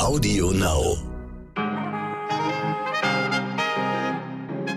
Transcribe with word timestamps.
Audio 0.00 0.50
Now. 0.52 0.96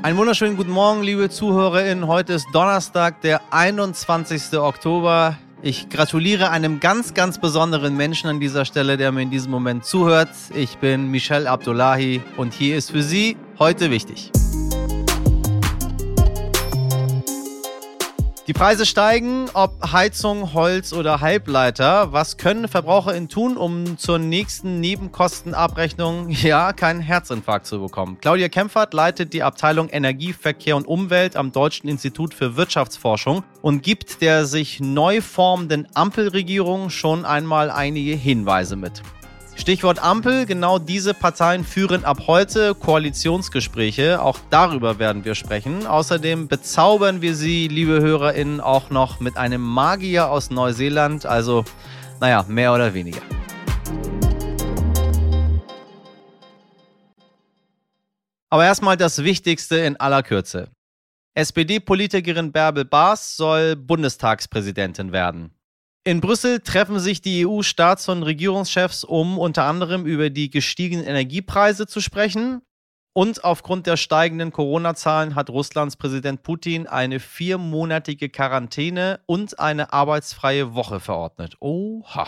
Einen 0.02 0.18
wunderschönen 0.18 0.58
guten 0.58 0.72
Morgen, 0.72 1.02
liebe 1.02 1.30
ZuhörerInnen. 1.30 2.08
Heute 2.08 2.34
ist 2.34 2.46
Donnerstag, 2.52 3.22
der 3.22 3.40
21. 3.52 4.60
Oktober. 4.60 5.38
Ich 5.62 5.88
gratuliere 5.88 6.50
einem 6.50 6.82
ganz, 6.82 7.14
ganz 7.14 7.40
besonderen 7.40 7.96
Menschen 7.96 8.30
an 8.30 8.42
dieser 8.42 8.66
Stelle, 8.66 8.98
der 8.98 9.14
mir 9.14 9.22
in 9.22 9.32
diesem 9.32 9.50
Moment 9.50 9.86
zuhört. 9.86 10.30
Ich 10.54 10.78
bin 10.80 11.10
Michel 11.10 11.48
Abdullahi 11.48 12.22
und 12.36 12.54
hier 12.54 12.76
ist 12.76 12.92
für 12.92 13.02
Sie 13.02 13.38
heute 13.60 13.92
wichtig. 13.92 14.30
Die 18.46 18.52
Preise 18.52 18.86
steigen, 18.86 19.46
ob 19.54 19.94
Heizung, 19.94 20.54
Holz 20.54 20.92
oder 20.92 21.22
Halbleiter. 21.22 22.12
Was 22.12 22.36
können 22.36 22.68
VerbraucherInnen 22.68 23.30
tun, 23.30 23.56
um 23.56 23.98
zur 23.98 24.20
nächsten 24.20 24.82
Nebenkostenabrechnung 24.82 26.28
ja 26.28 26.74
keinen 26.74 27.00
Herzinfarkt 27.00 27.66
zu 27.66 27.80
bekommen? 27.80 28.18
Claudia 28.20 28.50
Kempfert 28.50 28.94
leitet 28.94 29.32
die 29.32 29.44
Abteilung 29.44 29.88
Energie, 29.88 30.34
Verkehr 30.34 30.76
und 30.76 30.86
Umwelt 30.86 31.38
am 31.38 31.54
Deutschen 31.54 31.88
Institut 31.88 32.34
für 32.34 32.58
Wirtschaftsforschung 32.58 33.46
und 33.62 33.82
gibt 33.82 34.20
der 34.20 34.46
sich 34.46 34.82
neu 34.82 35.22
formenden 35.22 35.88
Ampelregierung 35.94 36.90
schon 36.90 37.24
einmal 37.24 37.72
einige 37.72 38.14
Hinweise 38.14 38.76
mit. 38.76 39.02
Stichwort 39.64 40.04
Ampel, 40.04 40.46
genau 40.46 40.78
diese 40.78 41.14
Parteien 41.14 41.64
führen 41.64 42.04
ab 42.04 42.28
heute 42.28 42.76
Koalitionsgespräche. 42.76 44.22
Auch 44.22 44.38
darüber 44.50 45.00
werden 45.00 45.24
wir 45.24 45.36
sprechen. 45.36 45.88
Außerdem 45.88 46.50
bezaubern 46.50 47.22
wir 47.22 47.34
Sie, 47.34 47.70
liebe 47.70 48.02
HörerInnen, 48.02 48.60
auch 48.60 48.90
noch 48.90 49.22
mit 49.22 49.38
einem 49.38 49.62
Magier 49.62 50.30
aus 50.30 50.50
Neuseeland. 50.50 51.26
Also, 51.26 51.64
naja, 52.20 52.44
mehr 52.50 52.74
oder 52.74 52.94
weniger. 52.94 53.22
Aber 58.50 58.66
erstmal 58.66 58.98
das 58.98 59.24
Wichtigste 59.24 59.78
in 59.78 59.96
aller 59.96 60.24
Kürze. 60.24 60.68
SPD-Politikerin 61.36 62.52
Bärbel 62.52 62.84
Baas 62.84 63.38
soll 63.38 63.78
Bundestagspräsidentin 63.78 65.14
werden. 65.14 65.54
In 66.06 66.20
Brüssel 66.20 66.60
treffen 66.60 67.00
sich 67.00 67.22
die 67.22 67.48
EU-Staats- 67.48 68.10
und 68.10 68.24
Regierungschefs, 68.24 69.06
um 69.06 69.40
unter 69.40 69.64
anderem 69.64 70.06
über 70.06 70.30
die 70.30 70.50
gestiegenen 70.50 71.06
Energiepreise 71.06 71.88
zu 71.88 72.02
sprechen. 72.02 72.62
Und 73.14 73.46
aufgrund 73.46 73.88
der 73.88 73.96
steigenden 73.96 74.52
Corona-Zahlen 74.52 75.36
hat 75.36 75.50
Russlands 75.50 75.96
Präsident 75.96 76.44
Putin 76.44 76.88
eine 76.88 77.22
viermonatige 77.22 78.28
Quarantäne 78.28 79.22
und 79.28 79.60
eine 79.60 79.94
arbeitsfreie 79.94 80.74
Woche 80.74 81.00
verordnet. 81.00 81.56
Oha. 81.62 82.28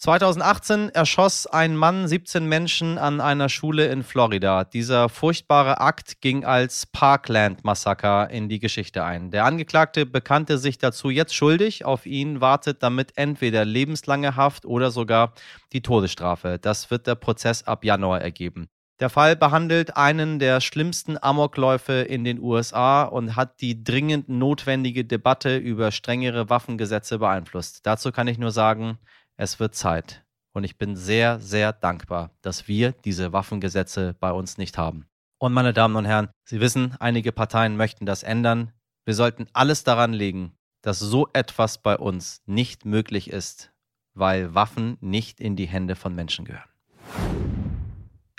2018 0.00 0.88
erschoss 0.88 1.46
ein 1.46 1.76
Mann 1.76 2.08
17 2.08 2.46
Menschen 2.46 2.96
an 2.96 3.20
einer 3.20 3.50
Schule 3.50 3.88
in 3.88 4.02
Florida. 4.02 4.64
Dieser 4.64 5.10
furchtbare 5.10 5.78
Akt 5.78 6.22
ging 6.22 6.42
als 6.46 6.86
Parkland-Massaker 6.86 8.30
in 8.30 8.48
die 8.48 8.60
Geschichte 8.60 9.04
ein. 9.04 9.30
Der 9.30 9.44
Angeklagte 9.44 10.06
bekannte 10.06 10.56
sich 10.56 10.78
dazu 10.78 11.10
jetzt 11.10 11.34
schuldig. 11.34 11.84
Auf 11.84 12.06
ihn 12.06 12.40
wartet 12.40 12.82
damit 12.82 13.12
entweder 13.16 13.66
lebenslange 13.66 14.36
Haft 14.36 14.64
oder 14.64 14.90
sogar 14.90 15.34
die 15.74 15.82
Todesstrafe. 15.82 16.58
Das 16.58 16.90
wird 16.90 17.06
der 17.06 17.16
Prozess 17.16 17.64
ab 17.64 17.84
Januar 17.84 18.22
ergeben. 18.22 18.70
Der 19.00 19.10
Fall 19.10 19.36
behandelt 19.36 19.98
einen 19.98 20.38
der 20.38 20.62
schlimmsten 20.62 21.16
Amokläufe 21.22 21.92
in 21.92 22.24
den 22.24 22.38
USA 22.38 23.02
und 23.02 23.36
hat 23.36 23.60
die 23.60 23.82
dringend 23.82 24.30
notwendige 24.30 25.06
Debatte 25.06 25.58
über 25.58 25.90
strengere 25.90 26.48
Waffengesetze 26.48 27.18
beeinflusst. 27.18 27.86
Dazu 27.86 28.12
kann 28.12 28.28
ich 28.28 28.38
nur 28.38 28.50
sagen, 28.50 28.98
es 29.40 29.58
wird 29.58 29.74
Zeit. 29.74 30.22
Und 30.52 30.64
ich 30.64 30.76
bin 30.76 30.96
sehr, 30.96 31.40
sehr 31.40 31.72
dankbar, 31.72 32.30
dass 32.42 32.68
wir 32.68 32.92
diese 32.92 33.32
Waffengesetze 33.32 34.14
bei 34.20 34.32
uns 34.32 34.58
nicht 34.58 34.76
haben. 34.76 35.06
Und 35.38 35.54
meine 35.54 35.72
Damen 35.72 35.96
und 35.96 36.04
Herren, 36.04 36.28
Sie 36.44 36.60
wissen, 36.60 36.94
einige 37.00 37.32
Parteien 37.32 37.76
möchten 37.76 38.04
das 38.04 38.22
ändern. 38.22 38.72
Wir 39.06 39.14
sollten 39.14 39.46
alles 39.54 39.82
daran 39.82 40.12
legen, 40.12 40.52
dass 40.82 40.98
so 40.98 41.28
etwas 41.32 41.78
bei 41.78 41.96
uns 41.96 42.42
nicht 42.44 42.84
möglich 42.84 43.30
ist, 43.30 43.72
weil 44.12 44.54
Waffen 44.54 44.98
nicht 45.00 45.40
in 45.40 45.56
die 45.56 45.68
Hände 45.68 45.96
von 45.96 46.14
Menschen 46.14 46.44
gehören. 46.44 46.68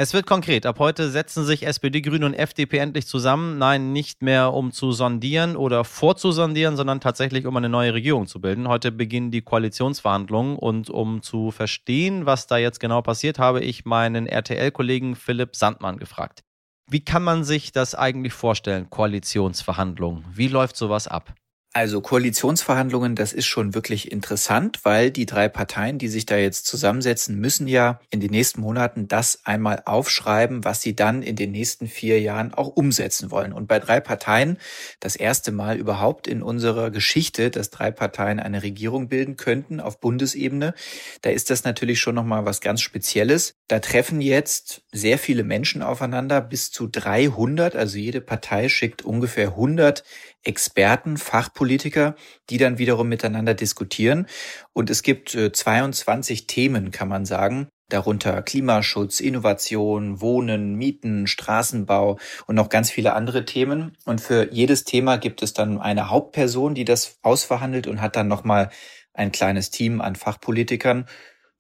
Es 0.02 0.16
wird 0.16 0.26
konkret. 0.26 0.66
Ab 0.66 0.80
heute 0.80 1.12
setzen 1.12 1.46
sich 1.46 1.64
SPD, 1.64 2.02
Grüne 2.02 2.26
und 2.26 2.34
FDP 2.34 2.80
endlich 2.80 3.06
zusammen. 3.06 3.60
Nein, 3.60 3.94
nicht 3.94 4.24
mehr 4.24 4.52
um 4.52 4.72
zu 4.72 4.94
sondieren 4.94 5.56
oder 5.56 5.84
vorzusondieren, 5.84 6.76
sondern 6.76 7.00
tatsächlich 7.00 7.46
um 7.46 7.56
eine 7.56 7.70
neue 7.70 7.94
Regierung 7.94 8.26
zu 8.26 8.42
bilden. 8.42 8.68
Heute 8.68 8.92
beginnen 8.92 9.30
die 9.30 9.44
Koalitionsverhandlungen 9.44 10.56
und 10.56 10.90
um 10.90 11.22
zu 11.22 11.52
verstehen, 11.52 12.26
was 12.26 12.48
da 12.48 12.58
jetzt 12.58 12.80
genau 12.80 13.04
passiert, 13.04 13.38
habe 13.38 13.62
ich 13.62 13.86
meinen 13.86 14.26
RTL-Kollegen 14.26 15.16
Philipp 15.16 15.56
Sandmann 15.56 15.98
gefragt. 15.98 16.42
Wie 16.90 17.06
kann 17.06 17.22
man 17.22 17.44
sich 17.44 17.72
das 17.72 17.94
eigentlich 17.94 18.34
vorstellen, 18.34 18.90
Koalitionsverhandlungen? 18.90 20.26
Wie 20.34 20.48
läuft 20.48 20.78
sowas 20.78 21.08
ab? 21.08 21.36
Also 21.74 22.02
Koalitionsverhandlungen, 22.02 23.16
das 23.16 23.32
ist 23.32 23.46
schon 23.46 23.74
wirklich 23.74 24.12
interessant, 24.12 24.82
weil 24.84 25.10
die 25.10 25.26
drei 25.26 25.48
Parteien, 25.48 26.00
die 26.00 26.10
sich 26.10 26.26
da 26.26 26.36
jetzt 26.36 26.66
zusammensetzen, 26.66 27.40
müssen 27.40 27.66
ja 27.66 28.02
in 28.10 28.20
den 28.20 28.32
nächsten 28.32 28.60
Monaten 28.60 29.08
das 29.08 29.40
einmal 29.46 29.82
aufschreiben, 29.86 30.66
was 30.66 30.82
sie 30.82 30.98
dann 30.98 31.24
in 31.24 31.38
den 31.38 31.54
nächsten 31.54 31.88
vier 31.88 32.20
Jahren 32.20 32.54
auch 32.54 32.68
umsetzen 32.68 33.32
wollen. 33.32 33.54
Und 33.54 33.70
bei 33.70 33.80
drei 33.80 34.02
Parteien, 34.02 34.58
das 35.00 35.16
erste 35.16 35.54
Mal 35.54 35.78
überhaupt 35.78 36.28
in 36.28 36.44
unserer 36.44 36.92
Geschichte, 36.92 37.50
dass 37.50 37.70
drei 37.70 37.90
Parteien 37.90 38.42
eine 38.42 38.64
Regierung 38.64 39.08
bilden 39.08 39.38
könnten 39.38 39.80
auf 39.80 40.02
Bundesebene, 40.02 40.74
da 41.22 41.30
ist 41.30 41.50
das 41.50 41.64
natürlich 41.64 42.02
schon 42.02 42.16
nochmal 42.16 42.44
was 42.44 42.60
ganz 42.60 42.82
Spezielles. 42.82 43.56
Da 43.70 43.80
treffen 43.80 44.20
jetzt 44.20 44.82
sehr 44.92 45.18
viele 45.18 45.46
Menschen 45.46 45.84
aufeinander, 45.84 46.42
bis 46.42 46.70
zu 46.70 46.88
300, 46.88 47.78
also 47.78 47.98
jede 47.98 48.20
Partei 48.20 48.68
schickt 48.68 49.04
ungefähr 49.04 49.48
100 49.52 50.04
Experten, 50.44 51.18
Fachpolitiker, 51.18 52.16
die 52.50 52.58
dann 52.58 52.78
wiederum 52.78 53.08
miteinander 53.08 53.54
diskutieren. 53.54 54.28
Und 54.74 54.90
es 54.90 55.04
gibt 55.04 55.30
22 55.32 56.42
äh, 56.42 56.46
Themen, 56.46 56.92
kann 56.92 57.08
man 57.08 57.26
sagen. 57.26 57.68
Darunter 57.90 58.42
Klimaschutz, 58.42 59.20
Innovation, 59.20 60.22
Wohnen, 60.22 60.76
Mieten, 60.76 61.28
Straßenbau 61.28 62.18
und 62.48 62.56
noch 62.56 62.70
ganz 62.70 62.90
viele 62.90 63.14
andere 63.14 63.44
Themen. 63.44 63.98
Und 64.06 64.22
für 64.22 64.52
jedes 64.52 64.86
Thema 64.86 65.18
gibt 65.18 65.44
es 65.44 65.54
dann 65.54 65.80
eine 65.80 66.10
Hauptperson, 66.10 66.74
die 66.74 66.86
das 66.86 67.20
ausverhandelt 67.22 67.88
und 67.88 68.02
hat 68.02 68.16
dann 68.16 68.30
nochmal 68.30 68.70
ein 69.14 69.32
kleines 69.32 69.72
Team 69.72 70.00
an 70.00 70.16
Fachpolitikern. 70.16 71.06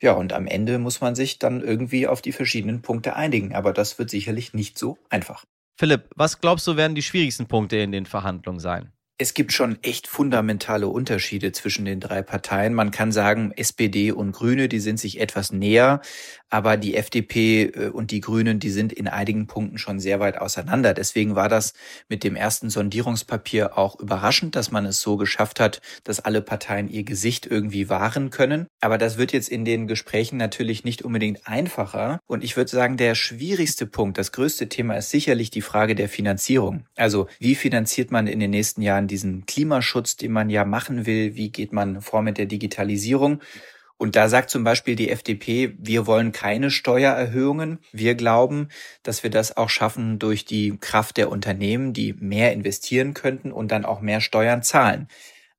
Ja, 0.02 0.14
und 0.14 0.34
am 0.34 0.48
Ende 0.48 0.80
muss 0.80 1.02
man 1.02 1.16
sich 1.16 1.38
dann 1.38 1.62
irgendwie 1.62 2.08
auf 2.08 2.22
die 2.22 2.32
verschiedenen 2.32 2.82
Punkte 2.82 3.16
einigen. 3.16 3.54
Aber 3.54 3.74
das 3.74 4.00
wird 4.00 4.10
sicherlich 4.10 4.54
nicht 4.54 4.78
so 4.78 4.98
einfach. 5.10 5.46
Philipp, 5.82 6.12
was 6.16 6.40
glaubst 6.40 6.68
du, 6.68 6.78
werden 6.78 6.94
die 6.94 7.02
schwierigsten 7.02 7.48
Punkte 7.48 7.78
in 7.78 7.92
den 7.92 8.06
Verhandlungen 8.06 8.60
sein? 8.60 8.92
Es 9.18 9.34
gibt 9.34 9.52
schon 9.52 9.82
echt 9.82 10.06
fundamentale 10.06 10.88
Unterschiede 10.88 11.54
zwischen 11.54 11.86
den 11.86 12.00
drei 12.00 12.22
Parteien. 12.22 12.76
Man 12.76 12.92
kann 12.92 13.12
sagen, 13.12 13.52
SPD 13.56 14.12
und 14.12 14.32
Grüne, 14.32 14.70
die 14.70 14.78
sind 14.78 15.00
sich 15.00 15.20
etwas 15.20 15.52
näher, 15.52 16.02
aber 16.52 16.78
die 16.78 16.96
FDP 16.96 17.64
äh, 17.64 17.88
und 17.88 18.12
die 18.12 18.22
Grünen, 18.22 18.60
die 18.60 18.70
sind 18.70 18.94
in 18.94 19.08
einigen 19.08 19.48
Punkten 19.48 19.80
schon 19.80 20.00
sehr 20.00 20.20
weit 20.20 20.38
auseinander. 20.38 20.94
Deswegen 20.94 21.36
war 21.36 21.50
das 21.50 21.74
mit 22.10 22.24
dem 22.24 22.36
ersten 22.36 22.70
Sondierungspapier 22.70 23.78
auch 23.78 24.00
überraschend, 24.00 24.56
dass 24.56 24.70
man 24.70 24.86
es 24.86 25.02
so 25.02 25.18
geschafft 25.18 25.60
hat, 25.60 25.82
dass 26.04 26.20
alle 26.20 26.42
Parteien 26.42 26.90
ihr 26.90 27.04
Gesicht 27.04 27.48
irgendwie 27.48 27.90
wahren 27.90 28.30
können. 28.30 28.68
Aber 28.82 28.98
das 28.98 29.18
wird 29.18 29.32
jetzt 29.32 29.50
in 29.50 29.66
den 29.66 29.88
Gesprächen 29.88 30.38
natürlich 30.38 30.84
nicht 30.84 31.02
unbedingt 31.02 31.48
einfacher. 31.48 32.20
Und 32.28 32.44
ich 32.44 32.58
würde 32.58 32.70
sagen, 32.70 32.98
der 32.98 33.16
schwierigste 33.16 33.88
Punkt, 33.88 34.18
das 34.18 34.32
größte 34.32 34.70
Thema 34.70 34.96
ist 34.96 35.10
sicherlich 35.10 35.50
die 35.50 35.62
Frage 35.62 35.96
der 35.96 36.10
Finanzierung. 36.10 36.86
Also 36.96 37.28
wie 37.40 37.56
finanziert 37.56 38.12
man 38.12 38.28
in 38.28 38.40
den 38.40 38.52
nächsten 38.52 38.82
Jahren 38.82 39.08
diesen 39.08 39.46
Klimaschutz, 39.46 40.18
den 40.18 40.34
man 40.34 40.50
ja 40.50 40.66
machen 40.66 41.06
will? 41.06 41.36
Wie 41.36 41.50
geht 41.50 41.72
man 41.72 42.02
vor 42.02 42.22
mit 42.22 42.38
der 42.38 42.46
Digitalisierung? 42.46 43.40
Und 44.02 44.16
da 44.16 44.30
sagt 44.30 44.50
zum 44.50 44.64
Beispiel 44.64 44.96
die 44.96 45.12
FDP, 45.12 45.76
wir 45.78 46.08
wollen 46.08 46.32
keine 46.32 46.72
Steuererhöhungen. 46.72 47.78
Wir 47.92 48.16
glauben, 48.16 48.70
dass 49.04 49.22
wir 49.22 49.30
das 49.30 49.58
auch 49.58 49.70
schaffen 49.70 50.18
durch 50.18 50.44
die 50.44 50.76
Kraft 50.82 51.18
der 51.18 51.30
Unternehmen, 51.30 51.94
die 51.94 52.14
mehr 52.14 52.52
investieren 52.52 53.14
könnten 53.14 53.52
und 53.52 53.72
dann 53.72 53.86
auch 53.86 54.02
mehr 54.02 54.20
Steuern 54.20 54.64
zahlen. 54.64 55.08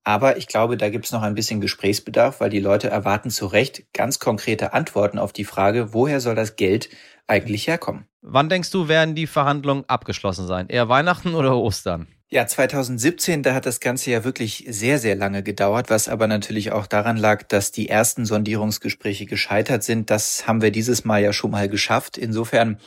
Aber 0.03 0.39
ich 0.39 0.49
glaube, 0.49 0.77
da 0.77 0.89
gibt 0.89 1.05
es 1.05 1.13
noch 1.13 1.23
ein 1.23 1.37
bisschen 1.37 1.61
Gesprächsbedarf, 1.61 2.41
weil 2.41 2.51
die 2.51 2.59
Leute 2.59 2.91
erwarten 2.91 3.31
zu 3.31 3.47
Recht 3.47 3.85
ganz 3.93 4.19
konkrete 4.19 4.73
Antworten 4.73 5.21
auf 5.21 5.33
die 5.33 5.45
Frage, 5.45 5.95
woher 5.95 6.19
soll 6.19 6.35
das 6.35 6.57
Geld 6.57 6.89
eigentlich 7.29 7.69
herkommen? 7.69 8.07
Wann 8.23 8.49
denkst 8.49 8.73
du, 8.73 8.89
werden 8.89 9.15
die 9.15 9.29
Verhandlungen 9.29 9.85
abgeschlossen 9.87 10.49
sein? 10.49 10.67
Eher 10.67 10.89
Weihnachten 10.89 11.37
oder 11.37 11.57
Ostern? 11.57 12.09
Ja, 12.35 12.47
2017, 12.47 13.43
da 13.43 13.53
hat 13.53 13.67
das 13.67 13.79
Ganze 13.79 14.11
ja 14.11 14.25
wirklich 14.25 14.65
sehr, 14.67 14.99
sehr 14.99 15.15
lange 15.17 15.43
gedauert, 15.43 15.91
was 15.91 16.09
aber 16.09 16.27
natürlich 16.29 16.73
auch 16.73 16.87
daran 16.87 17.19
lag, 17.19 17.43
dass 17.43 17.73
die 17.73 17.91
ersten 17.91 18.25
Sondierungsgespräche 18.25 19.27
gescheitert 19.27 19.83
sind. 19.83 20.09
Das 20.09 20.47
haben 20.47 20.63
wir 20.63 20.71
dieses 20.71 21.05
Mal 21.05 21.23
ja 21.23 21.35
schon 21.35 21.51
mal 21.51 21.69
geschafft. 21.69 22.17
Insofern, 22.17 22.81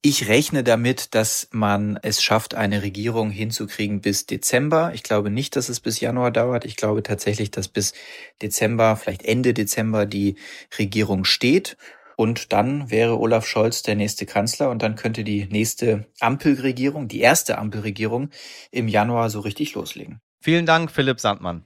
ich 0.00 0.28
rechne 0.28 0.64
damit, 0.64 1.14
dass 1.14 1.48
man 1.50 1.98
es 2.00 2.22
schafft, 2.22 2.54
eine 2.54 2.80
Regierung 2.82 3.28
hinzukriegen 3.28 4.00
bis 4.00 4.24
Dezember. 4.24 4.92
Ich 4.94 5.02
glaube 5.02 5.28
nicht, 5.28 5.56
dass 5.56 5.68
es 5.68 5.80
bis 5.80 6.00
Januar 6.00 6.30
dauert. 6.30 6.64
Ich 6.64 6.76
glaube 6.76 7.02
tatsächlich, 7.02 7.50
dass 7.50 7.68
bis 7.68 7.92
Dezember, 8.40 8.96
vielleicht 8.96 9.26
Ende 9.26 9.52
Dezember 9.52 10.06
die 10.06 10.36
Regierung 10.78 11.26
steht. 11.26 11.76
Und 12.16 12.52
dann 12.52 12.90
wäre 12.90 13.18
Olaf 13.20 13.46
Scholz 13.46 13.82
der 13.82 13.94
nächste 13.94 14.24
Kanzler 14.24 14.70
und 14.70 14.82
dann 14.82 14.96
könnte 14.96 15.22
die 15.22 15.46
nächste 15.50 16.06
Ampelregierung, 16.20 17.08
die 17.08 17.20
erste 17.20 17.58
Ampelregierung 17.58 18.30
im 18.70 18.88
Januar 18.88 19.28
so 19.28 19.40
richtig 19.40 19.74
loslegen. 19.74 20.20
Vielen 20.40 20.64
Dank, 20.64 20.90
Philipp 20.90 21.20
Sandmann. 21.20 21.64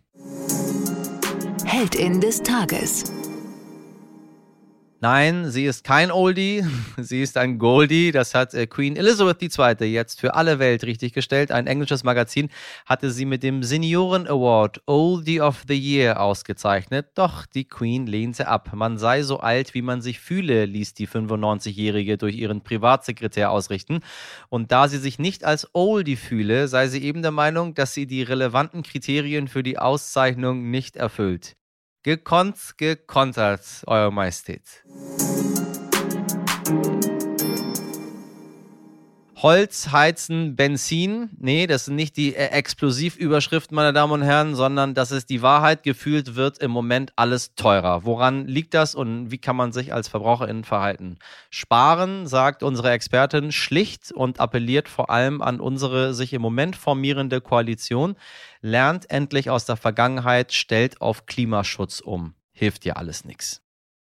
Heldin 1.65 2.21
des 2.21 2.43
Tages. 2.43 3.05
Nein, 5.03 5.51
sie 5.51 5.65
ist 5.65 5.83
kein 5.83 6.11
Oldie, 6.11 6.63
sie 6.99 7.23
ist 7.23 7.39
ein 7.39 7.59
Goldie. 7.59 8.13
Das 8.13 8.35
hat 8.35 8.53
äh, 8.53 8.67
Queen 8.67 8.97
Elizabeth 8.97 9.41
II. 9.41 9.87
jetzt 9.87 10.21
für 10.21 10.35
alle 10.35 10.59
Welt 10.59 10.85
richtig 10.85 11.15
gestellt. 11.15 11.51
Ein 11.53 11.67
englisches 11.67 12.05
Magazin 12.05 12.51
hatte 12.85 13.11
sie 13.11 13.25
mit 13.25 13.43
dem 13.43 13.63
Senioren 13.63 14.27
Award 14.27 14.83
Oldie 14.85 15.41
of 15.41 15.65
the 15.67 15.75
Year 15.75 16.21
ausgezeichnet. 16.21 17.13
Doch 17.15 17.47
die 17.47 17.65
Queen 17.65 18.07
lehnte 18.07 18.47
ab. 18.47 18.75
Man 18.75 18.99
sei 18.99 19.23
so 19.23 19.41
alt, 19.41 19.73
wie 19.73 19.81
man 19.81 20.03
sich 20.03 20.21
fühle, 20.21 20.67
ließ 20.67 20.93
die 20.93 21.09
95-Jährige 21.09 22.19
durch 22.19 22.37
ihren 22.37 22.63
Privatsekretär 22.63 23.51
ausrichten. 23.51 24.01
Und 24.51 24.71
da 24.71 24.87
sie 24.87 24.99
sich 24.99 25.19
nicht 25.19 25.45
als 25.45 25.67
Oldie 25.73 26.17
fühle, 26.17 26.69
sei 26.69 26.89
sie 26.89 27.03
eben 27.03 27.23
der 27.23 27.31
Meinung, 27.31 27.73
dass 27.73 27.95
sie 27.95 28.07
die 28.07 28.23
relevanten 28.23 28.83
Kriterien 28.83 29.49
für 29.49 29.63
die 29.63 29.79
Auszeichnung 29.79 30.71
nicht 30.71 30.97
erfüllt. 30.97 31.57
Gekonnt, 32.03 32.79
gekontert, 32.79 33.83
Euer 33.87 34.11
Majestät. 34.11 34.83
Holz, 39.43 39.91
Heizen, 39.91 40.55
Benzin. 40.55 41.31
Nee, 41.39 41.67
das 41.67 41.87
sind 41.87 41.95
nicht 41.95 42.19
die 42.19 42.35
äh, 42.35 42.49
Explosivüberschriften, 42.49 43.75
meine 43.75 43.95
Damen 43.95 44.13
und 44.13 44.23
Herren, 44.23 44.55
sondern 44.55 44.93
das 44.93 45.13
ist 45.13 45.31
die 45.31 45.41
Wahrheit. 45.41 45.83
Gefühlt 45.83 46.35
wird 46.35 46.59
im 46.59 46.71
Moment 46.71 47.15
alles 47.17 47.55
teurer. 47.55 48.05
Woran 48.05 48.47
liegt 48.47 48.75
das 48.75 48.95
und 48.95 49.31
wie 49.31 49.39
kann 49.39 49.57
man 49.57 49.73
sich 49.73 49.95
als 49.95 50.09
VerbraucherInnen 50.09 50.65
verhalten? 50.65 51.19
Sparen, 51.49 52.27
sagt 52.27 52.63
unsere 52.63 52.91
Expertin, 52.91 53.51
schlicht 53.51 54.13
und 54.13 54.41
appelliert 54.41 54.91
vor 54.91 55.09
allem 55.09 55.41
an 55.41 55.59
unsere 55.59 56.13
sich 56.13 56.35
im 56.35 56.43
Moment 56.43 56.77
formierende 56.77 57.41
Koalition. 57.41 58.17
Lernt 58.61 59.11
endlich 59.11 59.49
aus 59.49 59.65
der 59.65 59.77
Vergangenheit, 59.77 60.53
stellt 60.53 61.01
auf 61.01 61.25
Klimaschutz 61.25 62.01
um. 62.01 62.35
Hilft 62.53 62.85
ja 62.85 62.97
alles 62.97 63.25
nichts. 63.25 63.63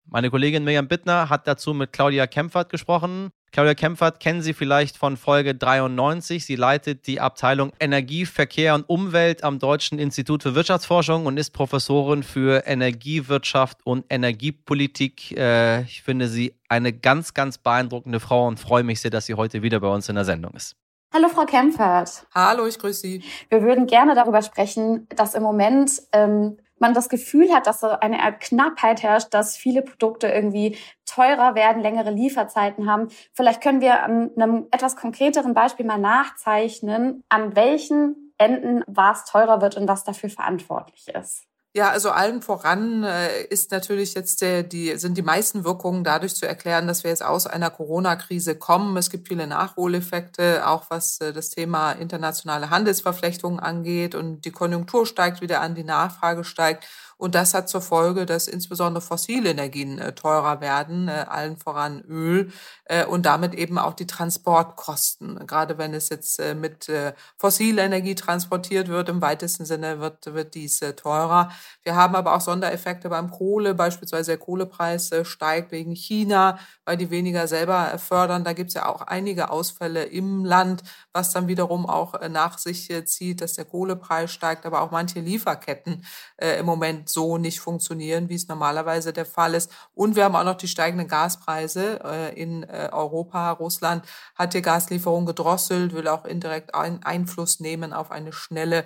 Meine 0.05 0.29
Kollegin 0.29 0.65
Miriam 0.65 0.89
Bittner 0.89 1.29
hat 1.29 1.47
dazu 1.47 1.73
mit 1.73 1.93
Claudia 1.93 2.27
Kempfert 2.27 2.69
gesprochen. 2.69 3.31
Claudia 3.51 3.73
Kempfert 3.73 4.21
kennen 4.21 4.41
Sie 4.41 4.53
vielleicht 4.53 4.95
von 4.95 5.17
Folge 5.17 5.53
93. 5.53 6.45
Sie 6.45 6.55
leitet 6.55 7.05
die 7.05 7.19
Abteilung 7.19 7.73
Energie, 7.81 8.25
Verkehr 8.25 8.73
und 8.75 8.87
Umwelt 8.87 9.43
am 9.43 9.59
Deutschen 9.59 9.99
Institut 9.99 10.43
für 10.43 10.55
Wirtschaftsforschung 10.55 11.25
und 11.25 11.35
ist 11.35 11.51
Professorin 11.51 12.23
für 12.23 12.65
Energiewirtschaft 12.65 13.79
und 13.83 14.05
Energiepolitik. 14.07 15.37
Äh, 15.37 15.81
ich 15.81 16.01
finde 16.01 16.29
sie 16.29 16.55
eine 16.69 16.93
ganz, 16.93 17.33
ganz 17.33 17.57
beeindruckende 17.57 18.21
Frau 18.21 18.47
und 18.47 18.57
freue 18.57 18.83
mich 18.83 19.01
sehr, 19.01 19.11
dass 19.11 19.25
sie 19.25 19.33
heute 19.33 19.61
wieder 19.61 19.81
bei 19.81 19.89
uns 19.89 20.07
in 20.07 20.15
der 20.15 20.23
Sendung 20.23 20.53
ist. 20.53 20.77
Hallo 21.13 21.27
Frau 21.27 21.43
Kempfert. 21.43 22.25
Hallo, 22.33 22.65
ich 22.67 22.79
grüße 22.79 23.01
Sie. 23.01 23.23
Wir 23.49 23.63
würden 23.63 23.85
gerne 23.85 24.15
darüber 24.15 24.41
sprechen, 24.41 25.09
dass 25.09 25.35
im 25.35 25.43
Moment 25.43 26.01
ähm, 26.13 26.55
man 26.81 26.93
das 26.93 27.09
Gefühl 27.09 27.53
hat, 27.53 27.67
dass 27.67 27.79
so 27.79 27.87
eine 27.87 28.21
Art 28.21 28.41
Knappheit 28.41 29.03
herrscht, 29.03 29.33
dass 29.33 29.55
viele 29.55 29.81
Produkte 29.81 30.27
irgendwie 30.27 30.77
teurer 31.05 31.55
werden, 31.55 31.81
längere 31.81 32.11
Lieferzeiten 32.11 32.89
haben. 32.89 33.09
Vielleicht 33.33 33.61
können 33.61 33.81
wir 33.81 34.03
an 34.03 34.31
einem 34.35 34.67
etwas 34.71 34.95
konkreteren 34.95 35.53
Beispiel 35.53 35.85
mal 35.85 35.97
nachzeichnen, 35.97 37.23
an 37.29 37.55
welchen 37.55 38.33
Enden 38.37 38.83
was 38.87 39.25
teurer 39.25 39.61
wird 39.61 39.77
und 39.77 39.87
was 39.87 40.03
dafür 40.03 40.29
verantwortlich 40.29 41.07
ist. 41.09 41.50
Ja, 41.73 41.89
also 41.89 42.11
allen 42.11 42.41
voran 42.41 43.05
äh, 43.05 43.43
ist 43.45 43.71
natürlich 43.71 44.13
jetzt 44.13 44.41
der, 44.41 44.61
die, 44.61 44.97
sind 44.97 45.17
die 45.17 45.21
meisten 45.21 45.63
Wirkungen 45.63 46.03
dadurch 46.03 46.35
zu 46.35 46.45
erklären, 46.45 46.85
dass 46.85 47.05
wir 47.05 47.11
jetzt 47.11 47.23
aus 47.23 47.47
einer 47.47 47.69
Corona-Krise 47.69 48.55
kommen. 48.57 48.97
Es 48.97 49.09
gibt 49.09 49.29
viele 49.29 49.47
Nachholeffekte, 49.47 50.67
auch 50.67 50.89
was 50.89 51.21
äh, 51.21 51.31
das 51.31 51.49
Thema 51.49 51.93
internationale 51.93 52.71
Handelsverflechtungen 52.71 53.61
angeht 53.61 54.15
und 54.15 54.41
die 54.43 54.51
Konjunktur 54.51 55.05
steigt 55.05 55.39
wieder 55.39 55.61
an, 55.61 55.73
die 55.73 55.85
Nachfrage 55.85 56.43
steigt. 56.43 56.85
Und 57.21 57.35
das 57.35 57.53
hat 57.53 57.69
zur 57.69 57.81
Folge, 57.81 58.25
dass 58.25 58.47
insbesondere 58.47 58.99
fossile 58.99 59.51
Energien 59.51 59.99
äh, 59.99 60.13
teurer 60.13 60.59
werden, 60.59 61.07
äh, 61.07 61.25
allen 61.29 61.55
voran 61.55 62.01
Öl 62.09 62.51
äh, 62.85 63.05
und 63.05 63.27
damit 63.27 63.53
eben 63.53 63.77
auch 63.77 63.93
die 63.93 64.07
Transportkosten. 64.07 65.45
Gerade 65.45 65.77
wenn 65.77 65.93
es 65.93 66.09
jetzt 66.09 66.41
mit 66.55 66.91
fossiler 67.37 67.83
Energie 67.83 68.15
transportiert 68.15 68.87
wird, 68.87 69.09
im 69.09 69.21
weitesten 69.21 69.65
Sinne 69.65 69.99
wird, 69.99 70.33
wird 70.33 70.55
dies 70.55 70.79
teurer. 70.95 71.51
Wir 71.83 71.95
haben 71.95 72.15
aber 72.15 72.35
auch 72.35 72.41
Sondereffekte 72.41 73.09
beim 73.09 73.29
Kohle, 73.29 73.75
beispielsweise 73.75 74.31
der 74.31 74.37
Kohlepreis 74.39 75.11
steigt 75.23 75.71
wegen 75.71 75.93
China, 75.93 76.57
weil 76.85 76.97
die 76.97 77.11
weniger 77.11 77.47
selber 77.47 77.97
fördern. 77.99 78.43
Da 78.43 78.53
gibt 78.53 78.69
es 78.69 78.73
ja 78.73 78.87
auch 78.87 79.01
einige 79.03 79.51
Ausfälle 79.51 80.05
im 80.05 80.43
Land, 80.43 80.81
was 81.13 81.31
dann 81.31 81.47
wiederum 81.47 81.85
auch 81.85 82.19
nach 82.29 82.57
sich 82.57 82.91
zieht, 83.05 83.41
dass 83.41 83.53
der 83.53 83.65
Kohlepreis 83.65 84.31
steigt, 84.31 84.65
aber 84.65 84.81
auch 84.81 84.91
manche 84.91 85.19
Lieferketten 85.19 86.05
im 86.37 86.65
Moment 86.65 87.09
so 87.09 87.37
nicht 87.37 87.59
funktionieren, 87.59 88.29
wie 88.29 88.35
es 88.35 88.47
normalerweise 88.47 89.13
der 89.13 89.25
Fall 89.25 89.53
ist. 89.53 89.71
Und 89.93 90.15
wir 90.15 90.23
haben 90.23 90.35
auch 90.35 90.43
noch 90.43 90.57
die 90.57 90.67
steigenden 90.67 91.07
Gaspreise 91.07 91.99
äh, 92.03 92.41
in 92.41 92.63
äh, 92.63 92.89
Europa. 92.91 93.51
Russland 93.51 94.05
hat 94.35 94.53
die 94.53 94.61
Gaslieferung 94.61 95.25
gedrosselt, 95.25 95.93
will 95.93 96.07
auch 96.07 96.25
indirekt 96.25 96.73
Einfluss 96.73 97.59
nehmen 97.59 97.93
auf 97.93 98.11
eine 98.11 98.33
schnelle 98.33 98.85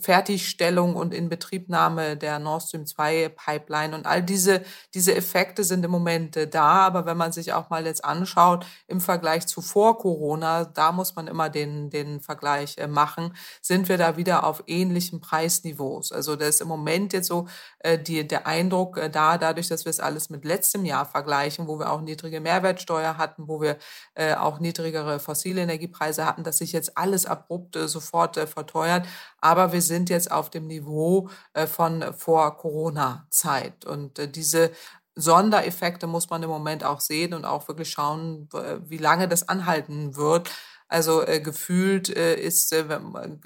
Fertigstellung 0.00 0.96
und 0.96 1.12
Inbetriebnahme 1.12 2.16
der 2.16 2.38
Nord 2.38 2.62
Stream 2.62 2.86
2 2.86 3.28
Pipeline 3.28 3.94
und 3.94 4.06
all 4.06 4.22
diese, 4.22 4.62
diese 4.94 5.14
Effekte 5.14 5.62
sind 5.62 5.84
im 5.84 5.90
Moment 5.90 6.36
äh, 6.36 6.48
da. 6.48 6.86
Aber 6.86 7.04
wenn 7.04 7.16
man 7.16 7.32
sich 7.32 7.52
auch 7.52 7.68
mal 7.68 7.84
jetzt 7.84 8.04
anschaut 8.04 8.64
im 8.86 9.00
Vergleich 9.00 9.46
zu 9.46 9.60
vor 9.60 9.98
Corona, 9.98 10.64
da 10.64 10.92
muss 10.92 11.16
man 11.16 11.26
immer 11.26 11.50
den, 11.50 11.90
den 11.90 12.20
Vergleich 12.20 12.78
äh, 12.78 12.86
machen, 12.86 13.36
sind 13.60 13.88
wir 13.90 13.98
da 13.98 14.16
wieder 14.16 14.44
auf 14.44 14.64
ähnlichen 14.66 15.20
Preisniveaus. 15.20 16.12
Also 16.12 16.36
da 16.36 16.46
ist 16.46 16.62
im 16.62 16.68
Moment 16.68 17.12
jetzt 17.12 17.28
so 17.28 17.46
äh, 17.80 17.98
die, 17.98 18.26
der 18.26 18.46
Eindruck 18.46 18.96
äh, 18.96 19.10
da, 19.10 19.36
dadurch, 19.36 19.68
dass 19.68 19.84
wir 19.84 19.90
es 19.90 20.00
alles 20.00 20.30
mit 20.30 20.46
letztem 20.46 20.86
Jahr 20.86 21.04
vergleichen, 21.04 21.68
wo 21.68 21.78
wir 21.78 21.90
auch 21.90 22.00
niedrige 22.00 22.40
Mehrwertsteuer 22.40 23.18
hatten, 23.18 23.48
wo 23.48 23.60
wir 23.60 23.76
äh, 24.14 24.34
auch 24.34 24.60
niedrigere 24.60 25.20
fossile 25.20 25.60
Energiepreise 25.60 26.24
hatten, 26.24 26.42
dass 26.42 26.58
sich 26.58 26.72
jetzt 26.72 26.96
alles 26.96 27.26
abrupt 27.26 27.76
äh, 27.76 27.86
sofort 27.86 28.38
verteuert. 28.48 29.06
Aber 29.42 29.73
wir 29.74 29.82
sind 29.82 30.08
jetzt 30.08 30.32
auf 30.32 30.48
dem 30.48 30.66
Niveau 30.66 31.28
äh, 31.52 31.66
von 31.66 32.02
vor 32.16 32.56
Corona-Zeit. 32.56 33.84
Und 33.84 34.18
äh, 34.18 34.28
diese 34.28 34.70
Sondereffekte 35.14 36.06
muss 36.06 36.30
man 36.30 36.42
im 36.42 36.48
Moment 36.48 36.82
auch 36.82 37.00
sehen 37.00 37.34
und 37.34 37.44
auch 37.44 37.68
wirklich 37.68 37.90
schauen, 37.90 38.48
wie 38.86 38.96
lange 38.96 39.28
das 39.28 39.48
anhalten 39.48 40.16
wird. 40.16 40.50
Also 40.88 41.26
äh, 41.26 41.40
gefühlt 41.40 42.14
äh, 42.14 42.36
ist 42.36 42.72
äh, 42.72 42.84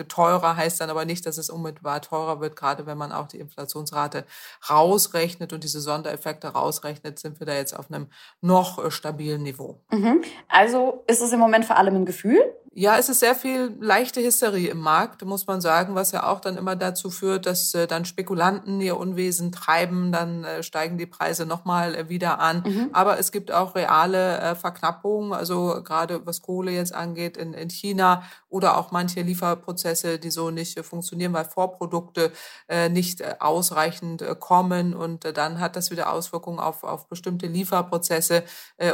teurer, 0.09 0.57
heißt 0.57 0.81
dann 0.81 0.91
aber 0.91 1.05
nicht, 1.05 1.25
dass 1.25 1.39
es 1.39 1.51
unmittelbar 1.51 2.03
teurer 2.03 2.41
wird. 2.41 2.57
Gerade 2.57 2.85
wenn 2.85 2.99
man 2.99 3.13
auch 3.13 3.29
die 3.29 3.39
Inflationsrate 3.39 4.25
rausrechnet 4.69 5.53
und 5.53 5.63
diese 5.63 5.81
Sondereffekte 5.81 6.49
rausrechnet, 6.49 7.19
sind 7.19 7.39
wir 7.41 7.47
da 7.47 7.55
jetzt 7.55 7.75
auf 7.75 7.91
einem 7.91 8.09
noch 8.41 8.85
äh, 8.85 8.91
stabilen 8.91 9.43
Niveau. 9.43 9.81
Mhm. 9.91 10.23
Also 10.49 11.05
ist 11.07 11.23
es 11.23 11.33
im 11.33 11.39
Moment 11.39 11.65
vor 11.65 11.77
allem 11.77 11.95
ein 11.95 12.07
Gefühl? 12.07 12.41
Ja, 12.79 12.97
es 12.97 13.09
ist 13.09 13.19
sehr 13.19 13.35
viel 13.35 13.77
leichte 13.81 14.23
Hysterie 14.23 14.69
im 14.69 14.79
Markt, 14.79 15.25
muss 15.25 15.49
man 15.49 15.61
sagen, 15.61 15.97
was 15.97 16.13
ja 16.13 16.29
auch 16.29 16.39
dann 16.39 16.57
immer 16.57 16.77
dazu 16.77 17.11
führt, 17.11 17.45
dass 17.45 17.75
äh, 17.75 17.89
dann 17.89 18.05
Spekulanten 18.05 18.81
ihr 18.81 18.97
Unwesen 18.97 19.51
treiben, 19.51 20.13
dann 20.13 20.45
äh, 20.45 20.63
steigen 20.63 20.97
die 20.97 21.07
Preise 21.07 21.45
nochmal 21.45 21.97
äh, 21.97 22.09
wieder 22.09 22.39
an. 22.39 22.63
Mhm. 22.65 22.91
Aber 22.93 23.19
es 23.19 23.33
gibt 23.33 23.51
auch 23.51 23.75
reale 23.75 24.39
äh, 24.39 24.55
Verknappungen, 24.55 25.33
also 25.33 25.83
gerade 25.83 26.25
was 26.25 26.41
Kohle 26.41 26.71
jetzt 26.71 26.95
angeht 26.95 27.37
in, 27.37 27.53
in 27.53 27.69
China 27.69 28.23
oder 28.49 28.79
auch 28.79 28.93
manche 28.93 29.23
Lieferprozesse, 29.23 30.21
die 30.21 30.31
so 30.31 30.51
nicht 30.53 30.79
äh, 30.79 30.85
funktionieren, 30.85 31.33
weil 31.33 31.47
Vorprodukte 31.47 32.31
äh, 32.69 32.89
nicht 32.89 33.25
ausreichend 33.41 34.25
kommen 34.39 34.95
und 34.95 35.37
dann 35.37 35.59
hat 35.59 35.75
das 35.75 35.91
wieder 35.91 36.13
Auswirkungen 36.13 36.61
auf, 36.61 36.85
auf 36.85 37.09
bestimmte 37.09 37.49
Lieferprozesse 37.49 38.45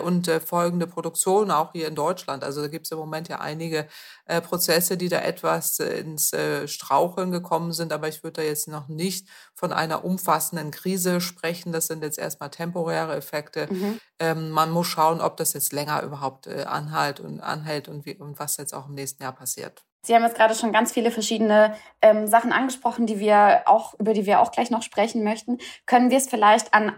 und 0.04 0.30
folgende 0.44 0.86
Produktion, 0.86 1.50
auch 1.50 1.72
hier 1.72 1.88
in 1.88 1.94
Deutschland. 1.94 2.44
Also 2.44 2.62
da 2.62 2.68
gibt 2.68 2.86
es 2.86 2.92
im 2.92 2.98
Moment 2.98 3.28
ja 3.28 3.40
einige 3.40 3.74
einige 3.75 3.88
äh, 4.26 4.40
Prozesse, 4.40 4.97
die 4.97 5.09
da 5.09 5.19
etwas 5.21 5.78
äh, 5.81 6.00
ins 6.00 6.33
äh, 6.33 6.66
Straucheln 6.69 7.31
gekommen 7.31 7.73
sind. 7.73 7.93
Aber 7.93 8.09
ich 8.09 8.23
würde 8.23 8.43
da 8.43 8.43
jetzt 8.43 8.69
noch 8.69 8.88
nicht 8.88 9.28
von 9.54 9.73
einer 9.73 10.04
umfassenden 10.04 10.71
Krise 10.71 11.21
sprechen. 11.21 11.73
Das 11.73 11.87
sind 11.87 12.02
jetzt 12.02 12.19
erstmal 12.19 12.50
temporäre 12.50 13.14
Effekte. 13.16 13.66
Mhm. 13.71 14.00
Ähm, 14.19 14.50
man 14.50 14.71
muss 14.71 14.87
schauen, 14.87 15.21
ob 15.21 15.37
das 15.37 15.52
jetzt 15.52 15.73
länger 15.73 16.02
überhaupt 16.02 16.47
äh, 16.47 16.64
anhält 16.64 17.21
und 17.21 17.40
anhält 17.40 17.88
und, 17.88 18.07
wie, 18.07 18.16
und 18.16 18.38
was 18.38 18.57
jetzt 18.57 18.75
auch 18.75 18.88
im 18.88 18.95
nächsten 18.95 19.23
Jahr 19.23 19.35
passiert. 19.35 19.83
Sie 20.02 20.14
haben 20.14 20.23
jetzt 20.23 20.37
gerade 20.37 20.54
schon 20.54 20.73
ganz 20.73 20.93
viele 20.93 21.11
verschiedene 21.11 21.75
ähm, 22.02 22.26
Sachen 22.26 22.52
angesprochen, 22.52 23.07
die 23.07 23.19
wir 23.19 23.62
auch, 23.64 23.95
über 23.99 24.12
die 24.12 24.26
wir 24.26 24.40
auch 24.40 24.52
gleich 24.52 24.71
noch 24.71 24.83
sprechen 24.83 25.25
möchten. 25.25 25.59
Können 25.87 26.11
wir 26.11 26.19
es 26.19 26.28
vielleicht 26.28 26.75
an 26.75 26.93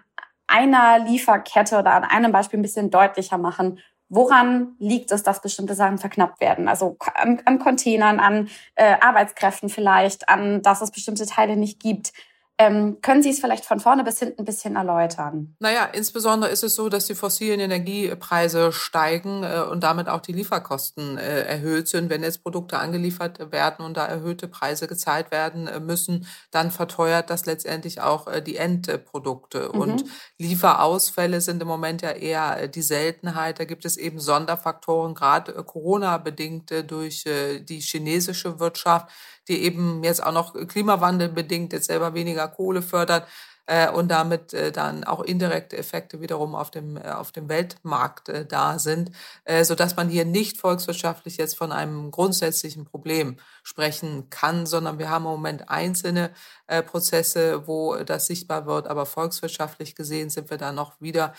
einer 0.49 0.99
Lieferkette 0.99 1.79
oder 1.79 1.93
an 1.93 2.05
einem 2.05 2.33
Beispiel 2.33 2.59
ein 2.59 2.63
bisschen 2.63 2.91
deutlicher 2.91 3.39
machen, 3.39 3.81
Woran 4.09 4.77
liegt 4.79 5.11
es, 5.11 5.23
dass 5.25 5.43
bestimmte 5.43 5.75
Sachen 5.75 5.99
verknappt 5.99 6.41
werden? 6.41 6.69
Also 6.69 6.97
an, 7.15 7.43
an 7.45 7.59
Containern, 7.59 8.21
an 8.21 8.49
äh, 8.77 8.95
Arbeitskräften 9.01 9.69
vielleicht, 9.69 10.29
an 10.29 10.63
dass 10.63 10.81
es 10.81 10.93
bestimmte 10.93 11.27
Teile 11.27 11.57
nicht 11.57 11.81
gibt. 11.81 12.13
Ähm, 12.59 13.03
können 13.03 13.23
Sie 13.23 13.29
es 13.29 13.39
vielleicht 13.39 13.67
von 13.67 13.81
vorne 13.81 14.03
bis 14.03 14.19
hinten 14.19 14.41
ein 14.41 14.45
bisschen 14.47 14.77
erläutern? 14.77 15.55
Naja, 15.59 15.85
insbesondere 15.93 16.51
ist 16.51 16.65
es 16.65 16.75
so, 16.75 16.89
dass 16.89 17.05
die 17.05 17.15
fossilen 17.15 17.61
Energiepreise 17.61 18.73
steigen 18.73 19.43
äh, 19.43 19.63
und 19.71 19.83
damit 19.83 20.09
auch 20.09 20.23
die 20.23 20.33
Lieferkosten 20.33 21.19
äh, 21.19 21.43
erhöht 21.43 21.87
sind. 21.89 22.09
Wenn 22.09 22.23
jetzt 22.23 22.43
Produkte 22.43 22.79
angeliefert 22.79 23.53
werden 23.53 23.85
und 23.85 23.99
da 23.99 24.07
erhöhte 24.07 24.49
Preise 24.49 24.87
gezahlt 24.87 25.31
werden 25.31 25.67
äh, 25.67 25.81
müssen, 25.81 26.27
dann 26.51 26.71
verteuert 26.71 27.29
das 27.29 27.45
letztendlich 27.45 28.01
auch 28.01 28.27
äh, 28.27 28.41
die 28.41 28.57
Endprodukte. 28.57 29.71
Mhm. 29.75 29.81
Und 29.81 30.05
Lieferausfälle 30.39 31.43
sind 31.43 31.61
im 31.61 31.69
Moment 31.69 32.01
ja 32.01 32.13
eher 32.13 32.63
äh, 32.63 32.69
die 32.71 32.83
Seltenheit. 32.83 33.61
Da 33.61 33.67
gibt 33.67 33.85
es 33.85 33.99
eben 33.99 34.19
Sonderfaktoren, 34.19 35.15
gerade 35.15 35.55
äh, 35.55 35.63
Corona-bedingte 35.63 36.85
durch 36.85 37.25
die 37.27 37.81
chinesische 37.81 38.61
Wirtschaft 38.61 39.09
die 39.49 39.63
eben 39.63 40.03
jetzt 40.05 40.23
auch 40.23 40.33
noch 40.33 40.55
klimawandelbedingt 40.67 41.73
jetzt 41.73 41.87
selber 41.87 42.15
weniger 42.15 42.49
Kohle 42.49 42.83
fördert 42.83 43.27
äh, 43.67 43.91
und 43.91 44.09
damit 44.09 44.55
äh, 44.55 44.73
dann 44.73 45.05
auch 45.05 45.21
indirekte 45.21 45.77
Effekte 45.77 46.21
wiederum 46.21 46.55
auf 46.55 46.71
dem, 46.71 46.97
äh, 46.97 47.11
auf 47.11 47.33
dem 47.33 47.49
Weltmarkt 47.49 48.29
äh, 48.29 48.47
da 48.47 48.79
sind, 48.79 49.11
äh, 49.45 49.65
so 49.65 49.75
dass 49.75 49.97
man 49.97 50.09
hier 50.09 50.25
nicht 50.25 50.59
volkswirtschaftlich 50.59 51.37
jetzt 51.37 51.57
von 51.57 51.73
einem 51.73 52.11
grundsätzlichen 52.11 52.85
Problem 52.85 53.37
sprechen 53.63 54.31
kann, 54.31 54.67
sondern 54.67 54.99
wir 54.99 55.11
haben 55.11 55.25
im 55.25 55.33
Moment 55.33 55.69
einzelne 55.69 56.31
äh, 56.69 56.83
Prozesse, 56.83 57.67
wo 57.67 57.97
das 57.97 58.27
sichtbar 58.27 58.67
wird, 58.67 58.87
aber 58.87 59.07
volkswirtschaftlich 59.07 59.95
gesehen 59.95 60.31
sind 60.31 60.51
wir 60.51 60.59
da 60.59 60.73
noch 60.73 61.01
wieder 61.01 61.35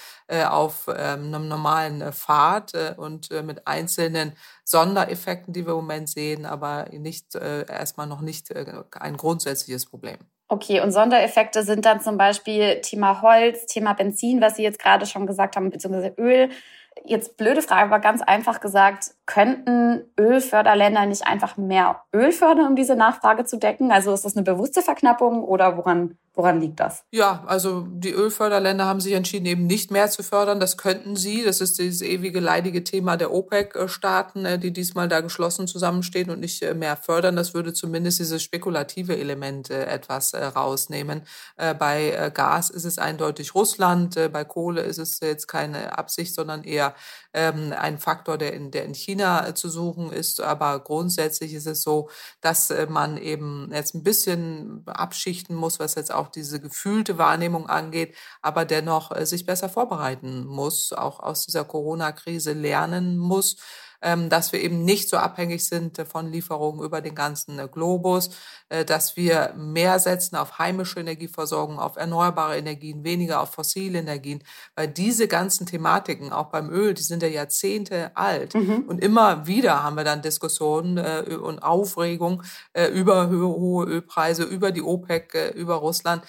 auf 0.49 0.87
ähm, 0.87 1.33
einem 1.33 1.47
normalen 1.47 2.13
Pfad 2.13 2.73
und 2.97 3.29
mit 3.43 3.67
einzelnen 3.67 4.33
Sondereffekten, 4.63 5.53
die 5.53 5.65
wir 5.65 5.71
im 5.71 5.77
Moment 5.77 6.09
sehen, 6.09 6.45
aber 6.45 6.87
nicht 6.91 7.35
erstmal 7.35 8.07
noch 8.07 8.21
nicht 8.21 8.53
ein 8.55 9.17
grundsätzliches 9.17 9.85
Problem. 9.85 10.17
Okay, 10.49 10.79
und 10.79 10.91
Sondereffekte 10.91 11.63
sind 11.63 11.85
dann 11.85 11.99
zum 11.99 12.17
Beispiel 12.17 12.79
Thema 12.81 13.21
Holz, 13.21 13.65
Thema 13.65 13.93
Benzin, 13.93 14.39
was 14.39 14.55
Sie 14.55 14.63
jetzt 14.63 14.79
gerade 14.79 15.05
schon 15.05 15.27
gesagt 15.27 15.57
haben, 15.57 15.69
beziehungsweise 15.69 16.13
Öl. 16.17 16.49
Jetzt 17.03 17.37
blöde 17.37 17.61
Frage, 17.61 17.83
aber 17.83 17.99
ganz 17.99 18.21
einfach 18.21 18.61
gesagt, 18.61 19.11
könnten 19.25 20.05
Ölförderländer 20.17 21.05
nicht 21.05 21.27
einfach 21.27 21.57
mehr 21.57 22.01
Öl 22.13 22.31
fördern, 22.31 22.67
um 22.67 22.75
diese 22.75 22.95
Nachfrage 22.95 23.43
zu 23.43 23.57
decken? 23.57 23.91
Also 23.91 24.13
ist 24.13 24.25
das 24.25 24.35
eine 24.37 24.43
bewusste 24.43 24.81
Verknappung 24.81 25.43
oder 25.43 25.77
woran 25.77 26.17
Woran 26.37 26.61
liegt 26.61 26.79
das? 26.79 27.03
Ja, 27.09 27.43
also 27.47 27.87
die 27.89 28.11
Ölförderländer 28.11 28.85
haben 28.85 29.01
sich 29.01 29.13
entschieden, 29.13 29.47
eben 29.47 29.65
nicht 29.65 29.89
mehr 29.89 30.07
zu 30.11 30.21
fördern. 30.21 30.59
Das 30.59 30.77
könnten 30.77 31.15
sie. 31.15 31.43
Das 31.43 31.61
ist 31.61 31.79
dieses 31.79 32.03
ewige 32.03 32.39
leidige 32.39 32.83
Thema 32.83 33.17
der 33.17 33.33
OPEC-Staaten, 33.33 34.45
äh, 34.45 34.59
die 34.59 34.71
diesmal 34.71 35.07
da 35.07 35.21
geschlossen 35.21 35.65
zusammenstehen 35.65 36.29
und 36.29 36.39
nicht 36.39 36.61
äh, 36.61 36.75
mehr 36.75 36.95
fördern. 36.95 37.35
Das 37.35 37.55
würde 37.55 37.73
zumindest 37.73 38.19
dieses 38.19 38.43
spekulative 38.43 39.17
Element 39.17 39.71
äh, 39.71 39.85
etwas 39.85 40.35
rausnehmen. 40.35 41.23
Bei 41.55 42.31
Gas 42.33 42.69
ist 42.69 42.83
es 42.83 42.99
eindeutig 42.99 43.55
Russland. 43.55 44.19
Bei 44.31 44.43
Kohle 44.43 44.81
ist 44.81 44.97
es 44.99 45.19
jetzt 45.21 45.47
keine 45.47 45.97
Absicht, 45.97 46.35
sondern 46.35 46.63
eher 46.63 46.93
ähm, 47.33 47.73
ein 47.75 47.97
Faktor, 47.97 48.37
der 48.37 48.53
in, 48.53 48.71
der 48.71 48.85
in 48.85 48.93
China 48.93 49.55
zu 49.55 49.69
suchen 49.69 50.11
ist. 50.11 50.41
Aber 50.41 50.79
grundsätzlich 50.79 51.53
ist 51.53 51.65
es 51.65 51.81
so, 51.81 52.09
dass 52.41 52.71
man 52.89 53.17
eben 53.17 53.71
jetzt 53.73 53.95
ein 53.95 54.03
bisschen 54.03 54.83
abschichten 54.85 55.55
muss, 55.55 55.79
was 55.79 55.95
jetzt 55.95 56.13
auch 56.13 56.26
auch 56.27 56.31
diese 56.31 56.59
gefühlte 56.59 57.17
Wahrnehmung 57.17 57.67
angeht, 57.69 58.15
aber 58.41 58.65
dennoch 58.65 59.11
äh, 59.15 59.25
sich 59.25 59.45
besser 59.45 59.69
vorbereiten 59.69 60.45
muss, 60.45 60.93
auch 60.93 61.19
aus 61.19 61.45
dieser 61.45 61.63
Corona-Krise 61.65 62.53
lernen 62.53 63.17
muss 63.17 63.57
dass 64.01 64.51
wir 64.51 64.61
eben 64.61 64.83
nicht 64.83 65.09
so 65.09 65.17
abhängig 65.17 65.67
sind 65.67 65.97
von 66.07 66.31
Lieferungen 66.31 66.83
über 66.83 67.01
den 67.01 67.15
ganzen 67.15 67.59
äh, 67.59 67.67
Globus, 67.71 68.29
äh, 68.69 68.85
dass 68.85 69.15
wir 69.17 69.53
mehr 69.57 69.99
setzen 69.99 70.35
auf 70.35 70.59
heimische 70.59 70.99
Energieversorgung, 70.99 71.79
auf 71.79 71.95
erneuerbare 71.95 72.57
Energien, 72.57 73.03
weniger 73.03 73.41
auf 73.41 73.51
fossile 73.51 73.99
Energien, 73.99 74.43
weil 74.75 74.87
diese 74.87 75.27
ganzen 75.27 75.65
Thematiken, 75.65 76.31
auch 76.31 76.47
beim 76.47 76.69
Öl, 76.69 76.93
die 76.93 77.03
sind 77.03 77.23
ja 77.23 77.29
Jahrzehnte 77.29 78.11
alt 78.15 78.53
mhm. 78.53 78.85
und 78.87 79.03
immer 79.03 79.47
wieder 79.47 79.83
haben 79.83 79.95
wir 79.95 80.03
dann 80.03 80.21
Diskussionen 80.21 80.97
äh, 80.97 81.35
und 81.41 81.59
Aufregung 81.59 82.43
über 82.93 83.29
hohe 83.29 83.85
Ölpreise, 83.85 84.43
über 84.43 84.71
die 84.71 84.81
OPEC, 84.81 85.53
über 85.55 85.75
Russland 85.75 86.23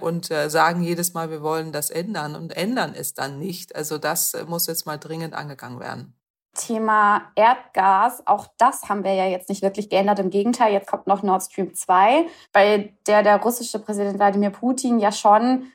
und 0.00 0.26
sagen 0.26 0.82
jedes 0.82 1.14
Mal, 1.14 1.30
wir 1.30 1.42
wollen 1.42 1.72
das 1.72 1.90
ändern 1.90 2.34
und 2.34 2.56
ändern 2.56 2.94
es 2.94 3.14
dann 3.14 3.38
nicht. 3.38 3.74
Also 3.76 3.98
das 3.98 4.36
muss 4.46 4.66
jetzt 4.66 4.86
mal 4.86 4.98
dringend 4.98 5.34
angegangen 5.34 5.80
werden. 5.80 6.14
Thema 6.54 7.22
Erdgas, 7.34 8.26
auch 8.26 8.46
das 8.58 8.88
haben 8.88 9.04
wir 9.04 9.14
ja 9.14 9.26
jetzt 9.26 9.48
nicht 9.48 9.62
wirklich 9.62 9.88
geändert. 9.88 10.18
Im 10.18 10.30
Gegenteil, 10.30 10.72
jetzt 10.72 10.88
kommt 10.88 11.06
noch 11.06 11.22
Nord 11.22 11.42
Stream 11.42 11.74
2, 11.74 12.26
bei 12.52 12.94
der 13.06 13.22
der 13.22 13.40
russische 13.40 13.78
Präsident 13.78 14.18
Wladimir 14.18 14.50
Putin 14.50 14.98
ja 14.98 15.12
schon 15.12 15.72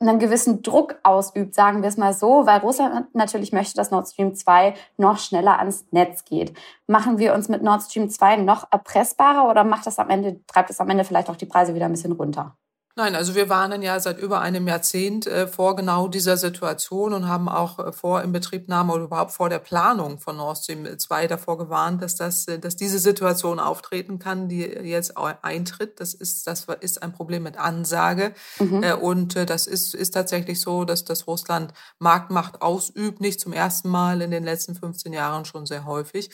einen 0.00 0.18
gewissen 0.18 0.62
Druck 0.62 0.98
ausübt, 1.02 1.54
sagen 1.54 1.82
wir 1.82 1.88
es 1.88 1.98
mal 1.98 2.14
so, 2.14 2.46
weil 2.46 2.60
Russland 2.60 3.14
natürlich 3.14 3.52
möchte, 3.52 3.74
dass 3.74 3.90
Nord 3.90 4.08
Stream 4.08 4.34
2 4.34 4.74
noch 4.96 5.18
schneller 5.18 5.58
ans 5.58 5.84
Netz 5.90 6.24
geht. 6.24 6.54
Machen 6.86 7.18
wir 7.18 7.34
uns 7.34 7.48
mit 7.48 7.62
Nord 7.62 7.82
Stream 7.82 8.08
2 8.08 8.36
noch 8.36 8.66
erpressbarer 8.72 9.48
oder 9.48 9.62
macht 9.62 9.86
das 9.86 9.98
am 9.98 10.08
Ende, 10.08 10.40
treibt 10.46 10.70
es 10.70 10.80
am 10.80 10.88
Ende 10.88 11.04
vielleicht 11.04 11.28
auch 11.28 11.36
die 11.36 11.46
Preise 11.46 11.74
wieder 11.74 11.84
ein 11.84 11.92
bisschen 11.92 12.12
runter? 12.12 12.56
Nein, 12.96 13.14
also 13.14 13.36
wir 13.36 13.48
warnen 13.48 13.82
ja 13.82 14.00
seit 14.00 14.18
über 14.18 14.40
einem 14.40 14.66
Jahrzehnt 14.66 15.24
äh, 15.26 15.46
vor 15.46 15.76
genau 15.76 16.08
dieser 16.08 16.36
Situation 16.36 17.12
und 17.12 17.28
haben 17.28 17.48
auch 17.48 17.78
äh, 17.78 17.92
vor 17.92 18.20
Inbetriebnahme 18.22 18.92
oder 18.92 19.04
überhaupt 19.04 19.30
vor 19.30 19.48
der 19.48 19.60
Planung 19.60 20.18
von 20.18 20.38
Nord 20.38 20.58
Stream 20.58 20.98
2 20.98 21.28
davor 21.28 21.56
gewarnt, 21.56 22.02
dass 22.02 22.16
das, 22.16 22.48
äh, 22.48 22.58
dass 22.58 22.74
diese 22.74 22.98
Situation 22.98 23.60
auftreten 23.60 24.18
kann, 24.18 24.48
die 24.48 24.62
jetzt 24.62 25.16
eintritt. 25.16 26.00
Das 26.00 26.14
ist, 26.14 26.48
das 26.48 26.66
ist 26.80 27.00
ein 27.04 27.12
Problem 27.12 27.44
mit 27.44 27.58
Ansage. 27.58 28.34
Mhm. 28.58 28.82
Äh, 28.82 28.94
und 28.94 29.36
das 29.36 29.68
ist, 29.68 29.94
ist 29.94 30.10
tatsächlich 30.10 30.60
so, 30.60 30.84
dass 30.84 31.04
das 31.04 31.28
Russland 31.28 31.72
Marktmacht 32.00 32.60
ausübt, 32.60 33.20
nicht 33.20 33.40
zum 33.40 33.52
ersten 33.52 33.88
Mal 33.88 34.20
in 34.20 34.32
den 34.32 34.42
letzten 34.42 34.74
15 34.74 35.12
Jahren 35.12 35.44
schon 35.44 35.64
sehr 35.64 35.84
häufig 35.84 36.30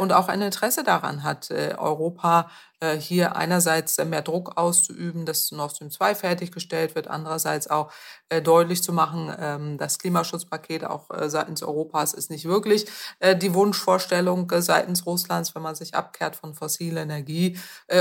und 0.00 0.12
auch 0.12 0.28
ein 0.28 0.40
Interesse 0.42 0.84
daran 0.84 1.24
hat, 1.24 1.50
Europa 1.50 2.48
hier 2.90 3.36
einerseits 3.36 3.96
mehr 4.04 4.22
Druck 4.22 4.56
auszuüben, 4.56 5.26
dass 5.26 5.50
Nord 5.52 5.74
Stream 5.76 5.90
2 5.90 6.14
fertiggestellt 6.14 6.94
wird, 6.94 7.08
andererseits 7.08 7.68
auch 7.68 7.90
äh, 7.90 8.21
deutlich 8.40 8.82
zu 8.82 8.92
machen, 8.92 9.34
ähm, 9.38 9.78
das 9.78 9.98
Klimaschutzpaket 9.98 10.84
auch 10.84 11.10
äh, 11.10 11.28
seitens 11.28 11.62
Europas 11.62 12.14
ist 12.14 12.30
nicht 12.30 12.46
wirklich 12.46 12.86
die 13.40 13.54
Wunschvorstellung 13.54 14.50
seitens 14.58 15.06
Russlands, 15.06 15.54
wenn 15.54 15.62
man 15.62 15.74
sich 15.74 15.94
abkehrt 15.94 16.36
von 16.36 16.54
fossiler 16.54 17.02
Energie 17.02 17.58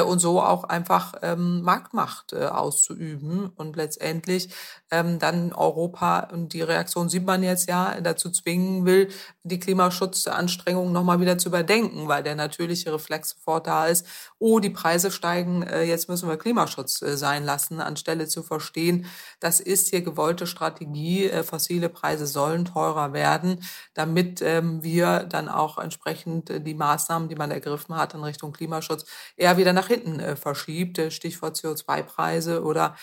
und 0.07 0.19
so 0.19 0.41
auch 0.41 0.63
einfach 0.63 1.13
ähm, 1.21 1.61
Marktmacht 1.61 2.33
auszuüben 2.33 3.51
und 3.55 3.75
letztendlich 3.75 4.49
ähm, 4.91 5.19
dann 5.19 5.53
Europa, 5.53 6.27
und 6.31 6.53
die 6.53 6.61
Reaktion 6.61 7.09
sieht 7.09 7.25
man 7.25 7.43
jetzt 7.43 7.69
ja, 7.69 7.99
dazu 8.01 8.29
zwingen 8.29 8.85
will, 8.85 9.09
die 9.43 9.59
Klimaschutzanstrengungen 9.59 10.91
nochmal 10.91 11.19
wieder 11.21 11.37
zu 11.37 11.49
überdenken, 11.49 12.07
weil 12.07 12.23
der 12.23 12.35
natürliche 12.35 12.93
Reflex 12.93 13.29
sofort 13.29 13.67
da 13.67 13.87
ist, 13.87 14.05
oh, 14.37 14.59
die 14.59 14.69
Preise 14.69 15.09
steigen, 15.09 15.63
äh, 15.63 15.83
jetzt 15.83 16.09
müssen 16.09 16.27
wir 16.27 16.37
Klimaschutz 16.37 17.01
äh, 17.01 17.17
sein 17.17 17.45
lassen, 17.45 17.79
anstelle 17.79 18.27
zu 18.27 18.43
verstehen, 18.43 19.05
das 19.39 19.59
ist 19.59 19.89
hier 19.89 20.01
gewollte 20.21 20.45
Strategie, 20.45 21.25
äh, 21.25 21.41
fossile 21.43 21.89
Preise 21.89 22.27
sollen 22.27 22.63
teurer 22.63 23.11
werden, 23.11 23.59
damit 23.95 24.39
ähm, 24.43 24.83
wir 24.83 25.21
dann 25.21 25.49
auch 25.49 25.79
entsprechend 25.79 26.51
die 26.67 26.75
Maßnahmen, 26.75 27.27
die 27.27 27.35
man 27.35 27.49
ergriffen 27.49 27.95
hat 27.95 28.13
in 28.13 28.23
Richtung 28.23 28.51
Klimaschutz, 28.51 29.05
eher 29.35 29.57
wieder 29.57 29.73
nach 29.73 29.87
hinten 29.87 30.37
verschiebt, 30.37 31.01
Stichwort 31.11 31.57
CO2-Preise 31.57 32.63
oder 32.63 32.95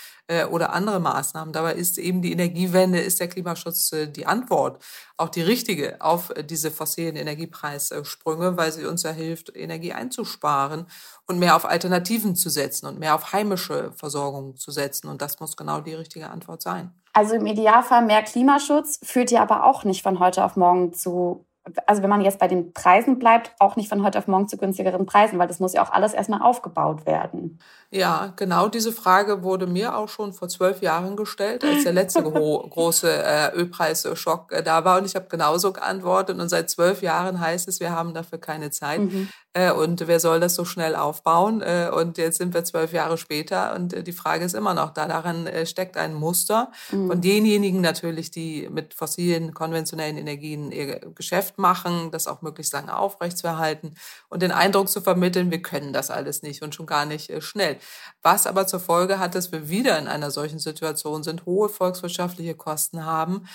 oder 0.51 0.75
andere 0.75 1.01
Maßnahmen. 1.01 1.55
Dabei 1.55 1.73
ist 1.73 1.97
eben 1.97 2.21
die 2.21 2.33
Energiewende, 2.33 3.01
ist 3.01 3.19
der 3.19 3.29
Klimaschutz 3.29 3.91
die 4.15 4.27
Antwort, 4.27 4.85
auch 5.17 5.31
die 5.31 5.41
richtige 5.41 6.03
auf 6.03 6.31
diese 6.45 6.71
fossilen 6.71 7.17
Energiepreissprünge, 7.17 8.59
weil 8.59 8.71
sie 8.71 8.85
uns 8.85 9.05
ja 9.05 9.11
hilft, 9.11 9.57
Energie 9.57 9.95
einzusparen 9.95 10.87
und 11.29 11.39
mehr 11.39 11.55
auf 11.55 11.67
Alternativen 11.67 12.35
zu 12.35 12.49
setzen 12.49 12.87
und 12.87 12.99
mehr 12.99 13.15
auf 13.15 13.33
heimische 13.33 13.93
Versorgung 13.95 14.57
zu 14.57 14.71
setzen. 14.71 15.09
Und 15.09 15.23
das 15.23 15.39
muss 15.41 15.57
genau 15.57 15.81
die 15.81 15.95
richtige 15.95 16.31
Antwort 16.31 16.63
sein. 16.63 16.93
Also 17.13 17.35
im 17.35 17.47
Idealfall 17.47 18.05
mehr 18.05 18.23
Klimaschutz 18.23 18.99
führt 19.03 19.31
ja 19.31 19.43
aber 19.43 19.65
auch 19.65 19.85
nicht 19.85 20.03
von 20.03 20.19
heute 20.19 20.45
auf 20.45 20.57
morgen 20.57 20.93
zu 20.93 21.45
also 21.87 22.03
wenn 22.03 22.11
man 22.11 22.21
jetzt 22.21 22.39
bei 22.39 22.49
den 22.49 22.73
Preisen 22.73 23.19
bleibt, 23.19 23.53
auch 23.59 23.77
nicht 23.77 23.89
von 23.89 24.03
heute 24.03 24.19
auf 24.19 24.27
morgen 24.27 24.49
zu 24.49 24.57
günstigeren 24.57 25.07
Preisen, 25.07 25.39
weil 25.39 25.49
das 25.49 25.61
muss 25.61 25.73
ja 25.73 25.83
auch 25.83 25.91
alles 25.91 26.15
erstmal 26.15 26.43
aufgebaut 26.43 27.07
werden. 27.07 27.59
Ja, 27.91 28.33
genau 28.37 28.69
diese 28.69 28.93
Frage 28.93 29.43
wurde 29.43 29.67
mir 29.67 29.97
auch 29.97 30.09
schon 30.09 30.33
vor 30.33 30.49
zwölf 30.49 30.83
Jahren 30.83 31.17
gestellt, 31.17 31.65
als 31.65 31.85
der 31.85 31.93
letzte 31.93 32.23
große 32.23 33.11
äh, 33.11 33.55
Ölpreisschock 33.55 34.53
äh, 34.53 34.63
da 34.63 34.85
war. 34.85 34.99
Und 34.99 35.07
ich 35.07 35.15
habe 35.15 35.27
genauso 35.29 35.73
geantwortet. 35.73 36.39
Und 36.39 36.49
seit 36.49 36.69
zwölf 36.71 37.03
Jahren 37.03 37.41
heißt 37.41 37.69
es, 37.69 37.81
wir 37.81 37.93
haben 37.93 38.15
dafür 38.15 38.39
keine 38.39 38.71
Zeit. 38.71 39.01
Mhm. 39.01 39.29
Äh, 39.55 39.73
und 39.73 40.07
wer 40.07 40.21
soll 40.21 40.41
das 40.41 40.55
so 40.55 40.65
schnell 40.65 40.95
aufbauen? 40.95 41.63
Äh, 41.63 41.91
und 41.95 42.19
jetzt 42.19 42.39
sind 42.39 42.53
wir 42.53 42.65
zwölf 42.65 42.93
Jahre 42.93 43.17
später 43.17 43.75
und 43.75 43.95
äh, 43.95 44.03
die 44.03 44.13
Frage 44.13 44.45
ist 44.45 44.55
immer 44.55 44.75
noch 44.75 44.91
da. 44.91 45.09
Daran 45.09 45.49
steckt 45.65 45.97
ein 45.97 46.15
Muster 46.15 46.71
mhm. 46.91 47.09
von 47.09 47.21
denjenigen 47.21 47.81
natürlich, 47.81 48.31
die 48.31 48.69
mit 48.71 48.93
fossilen, 48.93 49.55
konventionellen 49.55 50.19
Energien 50.19 50.71
ihr 50.71 51.01
Geschäft 51.15 51.59
machen, 51.59 52.11
das 52.11 52.27
auch 52.27 52.43
möglichst 52.43 52.73
lange 52.75 52.97
aufrechtzuerhalten 52.97 53.95
und 54.29 54.43
den 54.43 54.53
Eindruck 54.53 54.89
zu 54.89 55.01
vermitteln, 55.01 55.51
wir 55.51 55.63
können 55.63 55.93
das 55.93 56.11
alles 56.11 56.43
nicht 56.43 56.63
und 56.63 56.75
schon 56.75 56.87
gar 56.87 57.07
nicht 57.07 57.43
schnell. 57.43 57.79
Was 58.23 58.47
aber 58.47 58.67
zur 58.67 58.81
Folge 58.81 59.19
hat, 59.19 59.35
dass 59.35 59.51
wir 59.53 59.69
wieder 59.69 59.99
in 59.99 60.09
einer 60.09 60.31
solchen 60.31 60.59
Situation 60.59 61.23
sind, 61.23 61.47
hohe 61.47 61.69
volkswirtschaftliche 61.69 62.55
Kosten 62.55 63.05
haben 63.05 63.49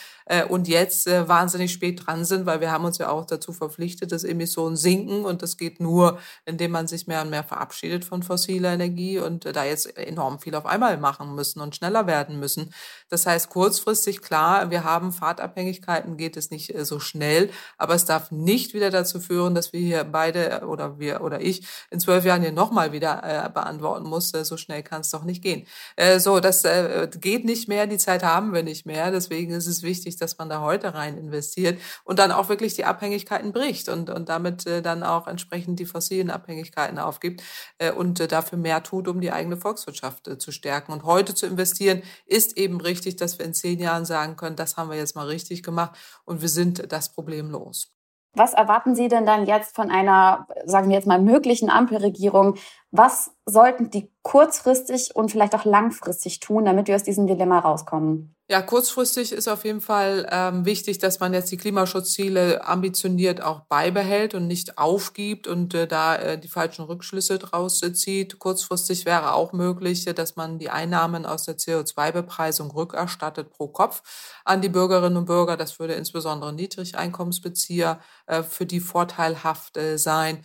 und 0.49 0.67
jetzt 0.67 1.07
wahnsinnig 1.07 1.71
spät 1.71 2.05
dran 2.05 2.25
sind, 2.25 2.45
weil 2.45 2.61
wir 2.61 2.71
haben 2.71 2.85
uns 2.85 2.97
ja 2.97 3.09
auch 3.09 3.25
dazu 3.25 3.53
verpflichtet, 3.53 4.11
dass 4.11 4.23
Emissionen 4.23 4.75
sinken 4.75 5.25
und 5.25 5.41
das 5.41 5.57
geht 5.57 5.79
nur, 5.83 6.19
indem 6.45 6.71
man 6.71 6.87
sich 6.87 7.05
mehr 7.07 7.21
und 7.21 7.29
mehr 7.29 7.43
verabschiedet 7.43 8.05
von 8.05 8.23
fossiler 8.23 8.73
Energie 8.73 9.19
und 9.19 9.45
da 9.45 9.63
jetzt 9.65 9.95
enorm 9.97 10.39
viel 10.39 10.55
auf 10.55 10.65
einmal 10.65 10.97
machen 10.97 11.35
müssen 11.35 11.61
und 11.61 11.75
schneller 11.75 12.07
werden 12.07 12.39
müssen. 12.39 12.73
Das 13.13 13.27
heißt, 13.27 13.49
kurzfristig 13.49 14.23
klar, 14.23 14.71
wir 14.71 14.83
haben 14.83 15.11
Fahrtabhängigkeiten, 15.11 16.17
geht 16.17 16.35
es 16.35 16.49
nicht 16.49 16.73
äh, 16.73 16.83
so 16.83 16.99
schnell, 16.99 17.51
aber 17.77 17.93
es 17.93 18.05
darf 18.05 18.31
nicht 18.31 18.73
wieder 18.73 18.89
dazu 18.89 19.19
führen, 19.19 19.53
dass 19.53 19.71
wir 19.71 19.81
hier 19.81 20.03
beide 20.03 20.65
oder 20.65 20.97
wir 20.97 21.21
oder 21.21 21.39
ich 21.39 21.67
in 21.91 21.99
zwölf 21.99 22.25
Jahren 22.25 22.41
hier 22.41 22.51
nochmal 22.51 22.91
wieder 22.91 23.21
äh, 23.23 23.49
beantworten 23.51 24.09
muss. 24.09 24.33
Äh, 24.33 24.43
so 24.43 24.57
schnell 24.57 24.81
kann 24.81 25.01
es 25.01 25.11
doch 25.11 25.25
nicht 25.25 25.43
gehen. 25.43 25.67
Äh, 25.95 26.17
so, 26.17 26.39
das 26.39 26.65
äh, 26.65 27.07
geht 27.19 27.45
nicht 27.45 27.67
mehr, 27.67 27.85
die 27.85 27.99
Zeit 27.99 28.23
haben 28.23 28.51
wir 28.51 28.63
nicht 28.63 28.87
mehr. 28.87 29.11
Deswegen 29.11 29.53
ist 29.53 29.67
es 29.67 29.83
wichtig, 29.83 30.15
dass 30.15 30.39
man 30.39 30.49
da 30.49 30.61
heute 30.61 30.95
rein 30.95 31.15
investiert 31.15 31.79
und 32.05 32.17
dann 32.17 32.31
auch 32.31 32.49
wirklich 32.49 32.73
die 32.73 32.85
Abhängigkeiten 32.85 33.53
bricht 33.53 33.89
und, 33.89 34.09
und 34.09 34.27
damit 34.27 34.65
äh, 34.65 34.81
dann 34.81 35.03
auch 35.03 35.27
entsprechend 35.27 35.79
die 35.79 35.85
fossilen 35.85 36.31
Abhängigkeiten 36.31 36.97
aufgibt 36.97 37.43
äh, 37.77 37.91
und 37.91 38.19
äh, 38.19 38.27
dafür 38.27 38.57
mehr 38.57 38.81
tut, 38.81 39.07
um 39.07 39.21
die 39.21 39.31
eigene 39.31 39.57
Volkswirtschaft 39.57 40.27
äh, 40.27 40.39
zu 40.39 40.51
stärken. 40.51 40.91
Und 40.93 41.03
heute 41.03 41.35
zu 41.35 41.45
investieren, 41.45 42.01
ist 42.25 42.57
eben 42.57 42.81
richtig, 42.81 43.02
dass 43.15 43.39
wir 43.39 43.45
in 43.45 43.53
zehn 43.53 43.79
Jahren 43.79 44.05
sagen 44.05 44.35
können, 44.35 44.55
das 44.55 44.77
haben 44.77 44.89
wir 44.89 44.97
jetzt 44.97 45.15
mal 45.15 45.27
richtig 45.27 45.63
gemacht 45.63 45.97
und 46.25 46.41
wir 46.41 46.49
sind 46.49 46.91
das 46.91 47.13
Problem 47.13 47.49
los. 47.49 47.89
Was 48.35 48.53
erwarten 48.53 48.95
Sie 48.95 49.09
denn 49.09 49.25
dann 49.27 49.45
jetzt 49.45 49.75
von 49.75 49.91
einer, 49.91 50.47
sagen 50.65 50.89
wir 50.89 50.95
jetzt 50.95 51.07
mal, 51.07 51.21
möglichen 51.21 51.69
Ampelregierung? 51.69 52.55
Was 52.95 53.31
sollten 53.47 53.89
die 53.89 54.07
kurzfristig 54.21 55.15
und 55.15 55.31
vielleicht 55.31 55.55
auch 55.55 55.65
langfristig 55.65 56.39
tun, 56.39 56.65
damit 56.65 56.87
wir 56.87 56.95
aus 56.95 57.01
diesem 57.01 57.25
Dilemma 57.25 57.57
rauskommen? 57.57 58.35
Ja, 58.49 58.61
kurzfristig 58.61 59.31
ist 59.31 59.47
auf 59.47 59.63
jeden 59.63 59.79
Fall 59.79 60.27
ähm, 60.29 60.65
wichtig, 60.65 60.99
dass 60.99 61.21
man 61.21 61.33
jetzt 61.33 61.49
die 61.49 61.57
Klimaschutzziele 61.57 62.67
ambitioniert 62.67 63.41
auch 63.41 63.61
beibehält 63.61 64.35
und 64.35 64.47
nicht 64.47 64.77
aufgibt 64.77 65.47
und 65.47 65.73
äh, 65.73 65.87
da 65.87 66.17
äh, 66.17 66.37
die 66.37 66.49
falschen 66.49 66.83
Rückschlüsse 66.83 67.39
draus 67.39 67.81
äh, 67.81 67.93
zieht. 67.93 68.39
Kurzfristig 68.39 69.05
wäre 69.05 69.33
auch 69.33 69.53
möglich, 69.53 70.05
äh, 70.07 70.13
dass 70.13 70.35
man 70.35 70.59
die 70.59 70.69
Einnahmen 70.69 71.25
aus 71.25 71.45
der 71.45 71.57
CO2-Bepreisung 71.57 72.69
rückerstattet 72.69 73.49
pro 73.49 73.69
Kopf 73.69 74.03
an 74.43 74.61
die 74.61 74.69
Bürgerinnen 74.69 75.17
und 75.17 75.25
Bürger. 75.25 75.55
Das 75.55 75.79
würde 75.79 75.93
insbesondere 75.93 76.51
Niedrigeinkommensbezieher 76.51 78.01
äh, 78.27 78.43
für 78.43 78.65
die 78.65 78.81
vorteilhaft 78.81 79.77
äh, 79.77 79.97
sein 79.97 80.43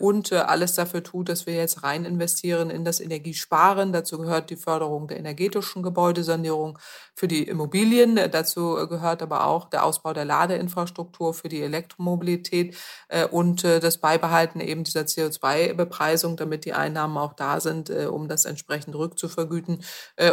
und 0.00 0.32
alles 0.32 0.74
dafür 0.74 1.02
tut, 1.02 1.28
dass 1.28 1.46
wir 1.46 1.54
jetzt 1.54 1.84
rein 1.86 2.04
investieren 2.04 2.68
in 2.68 2.84
das 2.84 3.00
Energiesparen. 3.00 3.92
Dazu 3.92 4.18
gehört 4.18 4.50
die 4.50 4.56
Förderung 4.56 5.06
der 5.08 5.18
energetischen 5.18 5.82
Gebäudesanierung 5.82 6.78
für 7.14 7.28
die 7.28 7.44
Immobilien. 7.44 8.20
Dazu 8.30 8.74
gehört 8.88 9.22
aber 9.22 9.46
auch 9.46 9.70
der 9.70 9.84
Ausbau 9.84 10.12
der 10.12 10.26
Ladeinfrastruktur 10.26 11.32
für 11.32 11.48
die 11.48 11.62
Elektromobilität 11.62 12.76
äh, 13.08 13.26
und 13.26 13.64
äh, 13.64 13.80
das 13.80 13.98
Beibehalten 13.98 14.60
eben 14.60 14.84
dieser 14.84 15.02
CO2-Bepreisung, 15.02 16.36
damit 16.36 16.66
die 16.66 16.74
Einnahmen 16.74 17.16
auch 17.16 17.32
da 17.32 17.60
sind, 17.60 17.88
äh, 17.88 18.06
um 18.06 18.28
das 18.28 18.44
entsprechend 18.44 18.94
rückzuvergüten 18.94 19.82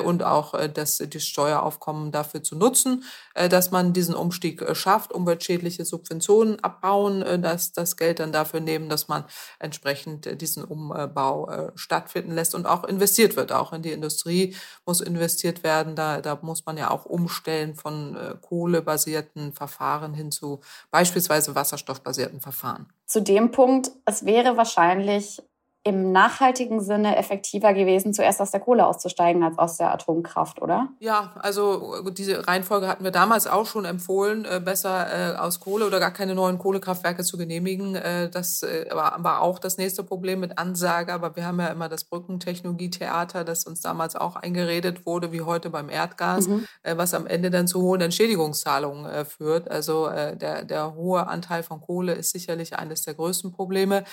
und 0.06 0.24
auch 0.24 0.54
das, 0.70 0.98
das 0.98 1.24
Steueraufkommen 1.24 2.12
dafür 2.12 2.42
zu 2.42 2.56
nutzen, 2.56 3.04
dass 3.34 3.72
man 3.72 3.94
diesen 3.94 4.16
Umstieg 4.16 4.64
schafft, 4.76 5.12
umweltschädliche 5.14 5.86
Subventionen 5.86 6.64
abbauen, 6.64 7.42
dass 7.42 7.74
das 7.74 7.98
Geld 7.98 8.20
dann 8.20 8.32
dafür 8.32 8.60
nehmen, 8.60 8.90
dass 8.90 9.08
man 9.08 9.26
entsprechend 9.60 10.42
diesen 10.42 10.64
Umbau 10.64 11.43
stattfinden 11.76 12.34
lässt 12.34 12.56
und 12.56 12.66
auch 12.66 12.84
investiert 12.84 13.36
wird. 13.36 13.52
Auch 13.52 13.74
in 13.74 13.82
die 13.82 13.92
Industrie 13.92 14.56
muss 14.86 15.02
investiert 15.02 15.64
werden. 15.64 15.96
Da, 15.96 16.22
da 16.22 16.38
muss 16.42 16.66
man 16.66 16.78
ja 16.78 16.92
auch 16.92 17.06
umstellen 17.06 17.76
von 17.76 18.16
äh, 18.16 18.36
kohlebasierten 18.42 19.54
Verfahren 19.54 20.14
hin 20.14 20.32
zu 20.32 20.62
beispielsweise 20.92 21.56
wasserstoffbasierten 21.56 22.42
Verfahren. 22.42 22.88
Zu 23.06 23.22
dem 23.22 23.52
Punkt, 23.52 23.92
es 24.06 24.26
wäre 24.26 24.58
wahrscheinlich 24.58 25.42
im 25.86 26.14
nachhaltigen 26.14 26.80
Sinne 26.80 27.18
effektiver 27.18 27.74
gewesen, 27.74 28.14
zuerst 28.14 28.40
aus 28.40 28.52
der 28.52 28.62
Kohle 28.62 28.88
auszusteigen 28.88 29.44
als 29.44 29.58
aus 29.58 29.76
der 29.76 29.94
Atomkraft, 29.94 30.62
oder? 30.62 30.88
Ja, 31.00 31.34
also 31.36 32.10
diese 32.12 32.48
Reihenfolge 32.48 32.88
hatten 32.88 33.04
wir 33.04 33.12
damals 33.12 33.48
auch 33.48 33.66
schon 33.66 33.84
empfohlen, 33.84 34.46
äh, 34.46 34.62
besser 34.64 35.34
äh, 35.34 35.36
aus 35.36 35.60
Kohle 35.60 35.86
oder 35.86 36.00
gar 36.00 36.12
keine 36.12 36.36
neuen 36.36 36.58
Kohlekraftwerke 36.58 37.26
zu 37.26 37.38
genehmigen. 37.38 37.96
Äh, 37.96 38.30
das 38.30 38.62
war 38.62 39.42
auch 39.42 39.60
das 39.60 39.78
nächste 39.78 40.04
Problem 40.04 40.40
mit 40.40 40.58
Ansage, 40.58 41.12
aber 41.12 41.36
wir 41.36 41.46
haben 41.46 41.60
ja 41.60 41.68
immer 41.68 41.90
das 41.90 42.06
Brückentechnologietheater, 42.06 43.44
das 43.44 43.66
uns 43.66 43.82
damals 43.82 44.16
auch 44.16 44.38
eingeredet 44.38 45.06
wurde, 45.06 45.34
wie 45.34 45.42
heute 45.42 45.70
beim 45.70 45.90
Erdgas, 45.90 46.48
mhm. 46.48 46.66
was 46.96 47.14
am 47.14 47.28
Ende 47.28 47.52
dann 47.52 47.68
zu 47.68 47.82
hohen 47.82 48.00
Entschädigungszahlungen 48.00 49.26
führt. 49.26 49.70
Also 49.70 50.08
der, 50.10 50.64
der 50.64 50.96
hohe 50.96 51.28
Anteil 51.28 51.64
von 51.64 51.82
Kohle 51.82 52.14
ist 52.14 52.32
sicherlich 52.32 52.78
eines 52.78 53.02
der 53.04 53.16
größten 53.16 53.52
Probleme 53.52 54.04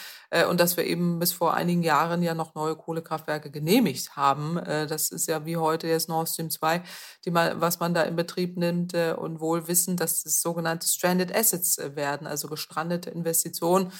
und 0.48 0.58
dass 0.58 0.76
wir 0.76 0.84
eben 0.84 1.18
bis 1.18 1.32
vor 1.32 1.54
einigen 1.60 1.82
Jahren 1.82 2.22
ja 2.22 2.34
noch 2.34 2.54
neue 2.54 2.74
Kohlekraftwerke 2.74 3.50
genehmigt 3.50 4.16
haben. 4.16 4.56
Äh, 4.56 4.86
das 4.86 5.10
ist 5.10 5.28
ja 5.28 5.44
wie 5.44 5.56
heute 5.56 5.86
jetzt 5.86 6.08
Nord 6.08 6.28
Stream 6.28 6.50
2, 6.50 6.82
die 7.24 7.30
man, 7.30 7.60
was 7.60 7.78
man 7.80 7.94
da 7.94 8.02
in 8.02 8.16
Betrieb 8.16 8.56
nimmt 8.56 8.94
äh, 8.94 9.14
und 9.16 9.40
wohl 9.40 9.68
wissen, 9.68 9.96
dass 9.96 10.24
es 10.24 10.40
sogenannte 10.40 10.88
Stranded 10.88 11.34
Assets 11.34 11.78
äh, 11.78 11.94
werden, 11.94 12.26
also 12.26 12.48
gestrandete 12.48 13.10
Investitionen, 13.10 13.92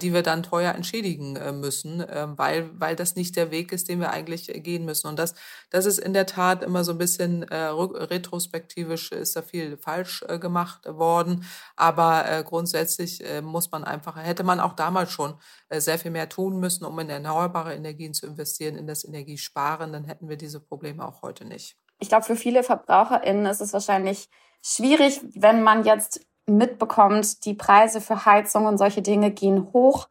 die 0.00 0.12
wir 0.12 0.22
dann 0.22 0.42
teuer 0.42 0.74
entschädigen 0.74 1.60
müssen, 1.60 2.04
weil, 2.36 2.70
weil 2.78 2.94
das 2.94 3.16
nicht 3.16 3.36
der 3.36 3.50
Weg 3.50 3.72
ist, 3.72 3.88
den 3.88 3.98
wir 4.00 4.10
eigentlich 4.10 4.46
gehen 4.46 4.84
müssen. 4.84 5.08
Und 5.08 5.18
das, 5.18 5.34
das 5.70 5.86
ist 5.86 5.98
in 5.98 6.12
der 6.12 6.26
Tat 6.26 6.62
immer 6.62 6.84
so 6.84 6.92
ein 6.92 6.98
bisschen 6.98 7.42
retrospektivisch 7.42 9.10
ist 9.10 9.34
da 9.34 9.42
viel 9.42 9.76
falsch 9.76 10.24
gemacht 10.40 10.86
worden. 10.86 11.44
Aber 11.74 12.44
grundsätzlich 12.44 13.24
muss 13.42 13.70
man 13.72 13.82
einfach, 13.82 14.16
hätte 14.16 14.44
man 14.44 14.60
auch 14.60 14.74
damals 14.74 15.10
schon 15.10 15.34
sehr 15.70 15.98
viel 15.98 16.12
mehr 16.12 16.28
tun 16.28 16.60
müssen, 16.60 16.84
um 16.84 16.98
in 16.98 17.10
erneuerbare 17.10 17.74
Energien 17.74 18.14
zu 18.14 18.26
investieren, 18.26 18.76
in 18.76 18.86
das 18.86 19.04
Energiesparen, 19.04 19.92
dann 19.92 20.04
hätten 20.04 20.28
wir 20.28 20.36
diese 20.36 20.60
Probleme 20.60 21.06
auch 21.06 21.22
heute 21.22 21.44
nicht. 21.44 21.76
Ich 21.98 22.08
glaube, 22.08 22.24
für 22.24 22.36
viele 22.36 22.62
VerbraucherInnen 22.62 23.46
ist 23.46 23.60
es 23.60 23.72
wahrscheinlich 23.72 24.28
schwierig, 24.60 25.20
wenn 25.34 25.62
man 25.62 25.84
jetzt 25.84 26.20
mitbekommt, 26.46 27.44
die 27.44 27.54
Preise 27.54 28.00
für 28.00 28.24
Heizung 28.26 28.66
und 28.66 28.78
solche 28.78 29.02
Dinge 29.02 29.30
gehen 29.30 29.68
hoch. 29.72 30.08